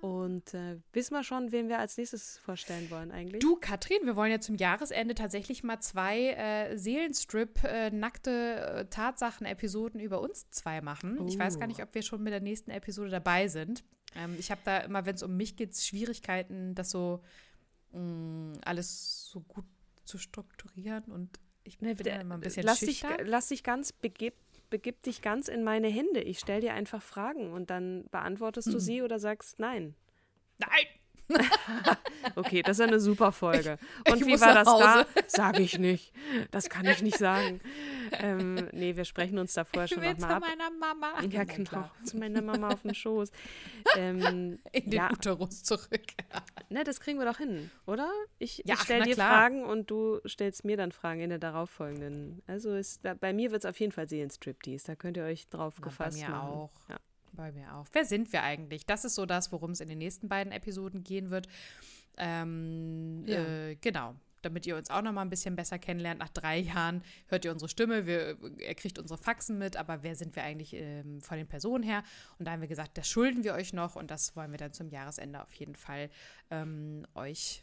Und 0.00 0.52
äh, 0.52 0.76
wissen 0.92 1.14
wir 1.14 1.24
schon, 1.24 1.50
wen 1.50 1.68
wir 1.70 1.78
als 1.78 1.96
nächstes 1.96 2.36
vorstellen 2.36 2.90
wollen 2.90 3.10
eigentlich? 3.10 3.40
Du, 3.40 3.56
Katrin, 3.56 3.98
wir 4.04 4.16
wollen 4.16 4.30
ja 4.30 4.38
zum 4.38 4.56
Jahresende 4.56 5.14
tatsächlich 5.14 5.64
mal 5.64 5.80
zwei 5.80 6.32
äh, 6.32 6.76
Seelenstrip, 6.76 7.64
äh, 7.64 7.90
nackte 7.90 8.30
äh, 8.30 8.84
Tatsachen-Episoden 8.86 10.00
über 10.00 10.20
uns 10.20 10.50
zwei 10.50 10.82
machen. 10.82 11.26
Ich 11.26 11.38
weiß 11.38 11.58
gar 11.58 11.64
Oh. 11.64 11.68
nicht, 11.68 11.82
ob 11.82 11.94
wir 11.94 12.02
schon 12.02 12.22
mit 12.22 12.34
der 12.34 12.40
nächsten 12.40 12.70
Episode 12.70 13.08
dabei 13.08 13.48
sind. 13.48 13.82
Ähm, 14.14 14.36
ich 14.38 14.50
habe 14.50 14.60
da 14.66 14.78
immer, 14.80 15.06
wenn 15.06 15.14
es 15.14 15.22
um 15.22 15.38
mich 15.38 15.56
geht, 15.56 15.74
Schwierigkeiten, 15.74 16.74
das 16.74 16.90
so 16.90 17.22
mh, 17.92 18.58
alles 18.64 19.24
so 19.30 19.40
gut 19.40 19.64
zu 20.04 20.18
strukturieren 20.18 21.04
und 21.04 21.40
ich 21.62 21.78
bin 21.78 21.88
Ne, 21.88 22.20
immer 22.20 22.34
ein 22.34 22.40
bisschen 22.40 22.64
lass, 22.66 22.80
dich, 22.80 23.02
lass 23.24 23.48
dich 23.48 23.62
ganz, 23.64 23.90
begib, 23.92 24.34
begib 24.74 25.04
dich 25.04 25.22
ganz 25.22 25.46
in 25.46 25.62
meine 25.62 25.86
Hände. 25.86 26.20
Ich 26.20 26.40
stelle 26.40 26.60
dir 26.60 26.74
einfach 26.74 27.00
Fragen 27.00 27.52
und 27.52 27.70
dann 27.70 28.08
beantwortest 28.10 28.66
Mhm. 28.66 28.72
du 28.72 28.80
sie 28.80 29.02
oder 29.02 29.20
sagst 29.20 29.60
nein. 29.60 29.94
Nein! 30.58 30.86
Okay, 32.36 32.62
das 32.62 32.78
ist 32.78 32.80
eine 32.86 33.00
super 33.00 33.32
Folge. 33.32 33.78
Und 34.10 34.20
ich 34.22 34.26
wie 34.26 34.40
war 34.40 34.54
das 34.54 34.64
da? 34.66 35.06
Sage 35.26 35.62
ich 35.62 35.78
nicht. 35.78 36.12
Das 36.50 36.68
kann 36.70 36.86
ich 36.86 37.02
nicht 37.02 37.18
sagen. 37.18 37.60
Ähm, 38.12 38.68
nee, 38.72 38.96
wir 38.96 39.04
sprechen 39.04 39.38
uns 39.38 39.52
da 39.54 39.64
vorher 39.64 39.88
schon 39.88 40.02
zu 40.02 40.10
nochmal 40.10 40.32
ab. 40.32 40.40
meiner 40.42 40.70
Mama. 40.70 41.12
Ja, 41.22 41.28
Na 41.32 41.44
genau. 41.44 41.68
klar. 41.68 41.90
Zu 42.04 42.16
meiner 42.16 42.40
Mama 42.42 42.68
auf 42.68 42.82
den 42.82 42.94
Schoß. 42.94 43.30
Ähm, 43.96 44.58
In 44.72 44.90
den 44.90 44.92
ja, 44.92 45.10
Uterus 45.12 45.62
zurück. 45.62 46.02
ne, 46.70 46.82
das 46.84 46.98
kriegen 47.00 47.18
wir 47.18 47.26
doch 47.26 47.36
hin, 47.38 47.70
oder? 47.86 48.10
Ich, 48.38 48.62
Ja, 48.64 48.74
ich 48.74 48.80
stelle 48.80 49.04
dir 49.04 49.14
klar. 49.14 49.28
Fragen 49.30 49.64
und 49.64 49.90
du 49.90 50.20
stellst 50.26 50.64
mir 50.64 50.76
dann 50.76 50.90
Fragen 50.90 51.20
in 51.20 51.28
der 51.30 51.38
darauffolgenden. 51.38 52.42
Also 52.46 52.74
ist 52.74 53.04
da, 53.04 53.14
bei 53.14 53.32
mir 53.32 53.52
wird 53.52 53.62
es 53.64 53.70
auf 53.70 53.78
jeden 53.78 53.92
Fall 53.92 54.08
Seelenstriptease. 54.08 54.86
Da 54.86 54.94
könnt 54.96 55.16
ihr 55.16 55.24
euch 55.24 55.48
drauf 55.48 55.74
Na, 55.76 55.82
bei 55.84 55.90
gefasst 55.90 56.18
mir 56.18 56.28
machen. 56.30 56.48
auch. 56.48 56.70
Ja. 56.88 56.96
Bei 57.36 57.52
mir 57.52 57.74
auch. 57.74 57.86
Wer 57.92 58.04
sind 58.04 58.32
wir 58.32 58.42
eigentlich? 58.42 58.86
Das 58.86 59.04
ist 59.04 59.14
so 59.14 59.26
das, 59.26 59.50
worum 59.52 59.70
es 59.72 59.80
in 59.80 59.88
den 59.88 59.98
nächsten 59.98 60.28
beiden 60.28 60.52
Episoden 60.52 61.02
gehen 61.02 61.30
wird. 61.30 61.48
Ähm, 62.16 63.24
Ja. 63.26 63.44
äh, 63.44 63.76
genau. 63.76 64.14
Damit 64.42 64.66
ihr 64.66 64.76
uns 64.76 64.90
auch 64.90 65.00
noch 65.00 65.12
mal 65.12 65.22
ein 65.22 65.30
bisschen 65.30 65.56
besser 65.56 65.78
kennenlernt. 65.78 66.20
Nach 66.20 66.28
drei 66.28 66.58
Jahren 66.58 67.02
hört 67.28 67.46
ihr 67.46 67.50
unsere 67.50 67.68
Stimme, 67.70 68.04
wir, 68.04 68.36
ihr 68.58 68.74
kriegt 68.74 68.98
unsere 68.98 69.18
Faxen 69.18 69.56
mit, 69.56 69.76
aber 69.78 70.02
wer 70.02 70.14
sind 70.16 70.36
wir 70.36 70.42
eigentlich 70.42 70.74
ähm, 70.74 71.22
von 71.22 71.38
den 71.38 71.46
Personen 71.46 71.82
her? 71.82 72.02
Und 72.38 72.46
da 72.46 72.52
haben 72.52 72.60
wir 72.60 72.68
gesagt, 72.68 72.98
das 72.98 73.08
schulden 73.08 73.42
wir 73.42 73.54
euch 73.54 73.72
noch 73.72 73.96
und 73.96 74.10
das 74.10 74.36
wollen 74.36 74.50
wir 74.50 74.58
dann 74.58 74.74
zum 74.74 74.90
Jahresende 74.90 75.42
auf 75.42 75.52
jeden 75.54 75.74
Fall 75.76 76.10
ähm, 76.50 77.06
euch 77.14 77.62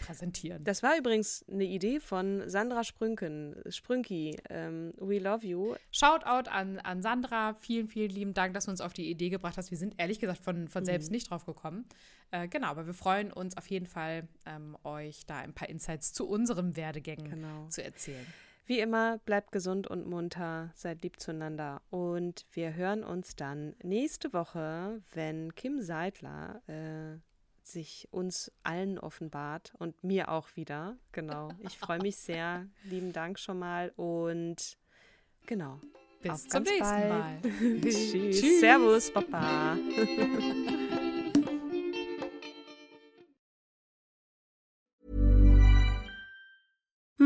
präsentieren. 0.00 0.64
Das 0.64 0.82
war 0.82 0.96
übrigens 0.98 1.44
eine 1.50 1.64
Idee 1.64 2.00
von 2.00 2.48
Sandra 2.48 2.84
Sprünken, 2.84 3.56
Sprünki, 3.68 4.36
ähm, 4.50 4.92
We 4.98 5.18
Love 5.18 5.46
You. 5.46 5.74
Shoutout 5.90 6.50
an, 6.50 6.78
an 6.78 7.02
Sandra, 7.02 7.54
vielen, 7.54 7.88
vielen 7.88 8.10
lieben 8.10 8.34
Dank, 8.34 8.54
dass 8.54 8.66
du 8.66 8.70
uns 8.70 8.80
auf 8.80 8.92
die 8.92 9.10
Idee 9.10 9.30
gebracht 9.30 9.56
hast. 9.56 9.70
Wir 9.70 9.78
sind 9.78 9.94
ehrlich 9.98 10.20
gesagt 10.20 10.42
von, 10.42 10.68
von 10.68 10.84
selbst 10.84 11.10
mhm. 11.10 11.14
nicht 11.14 11.30
drauf 11.30 11.46
gekommen. 11.46 11.84
Äh, 12.30 12.48
genau, 12.48 12.68
aber 12.68 12.86
wir 12.86 12.94
freuen 12.94 13.32
uns 13.32 13.56
auf 13.56 13.66
jeden 13.68 13.86
Fall, 13.86 14.28
ähm, 14.46 14.76
euch 14.84 15.26
da 15.26 15.38
ein 15.38 15.54
paar 15.54 15.68
Insights 15.68 16.12
zu 16.12 16.28
unserem 16.28 16.76
Werdegängen 16.76 17.30
genau. 17.30 17.68
zu 17.68 17.82
erzählen. 17.82 18.26
Wie 18.68 18.80
immer, 18.80 19.16
bleibt 19.24 19.50
gesund 19.50 19.86
und 19.86 20.06
munter, 20.06 20.70
seid 20.74 21.02
lieb 21.02 21.18
zueinander. 21.18 21.80
Und 21.88 22.44
wir 22.52 22.74
hören 22.74 23.02
uns 23.02 23.34
dann 23.34 23.74
nächste 23.82 24.34
Woche, 24.34 25.00
wenn 25.14 25.54
Kim 25.54 25.80
Seidler 25.80 26.60
äh, 26.66 27.18
sich 27.68 28.08
uns 28.10 28.52
allen 28.62 28.98
offenbart 28.98 29.72
und 29.78 30.02
mir 30.02 30.30
auch 30.30 30.48
wieder. 30.56 30.96
Genau. 31.12 31.50
Ich 31.60 31.78
freue 31.78 32.00
mich 32.00 32.16
sehr. 32.16 32.66
Lieben 32.84 33.12
Dank 33.12 33.38
schon 33.38 33.58
mal 33.58 33.92
und 33.96 34.78
genau. 35.46 35.80
Bis 36.20 36.48
zum 36.48 36.62
nächsten 36.64 36.80
bald. 36.80 37.08
Mal. 37.08 37.40
Tschüss. 37.82 38.40
Tschüss. 38.40 38.60
Servus, 38.60 39.12
Papa. 39.12 39.76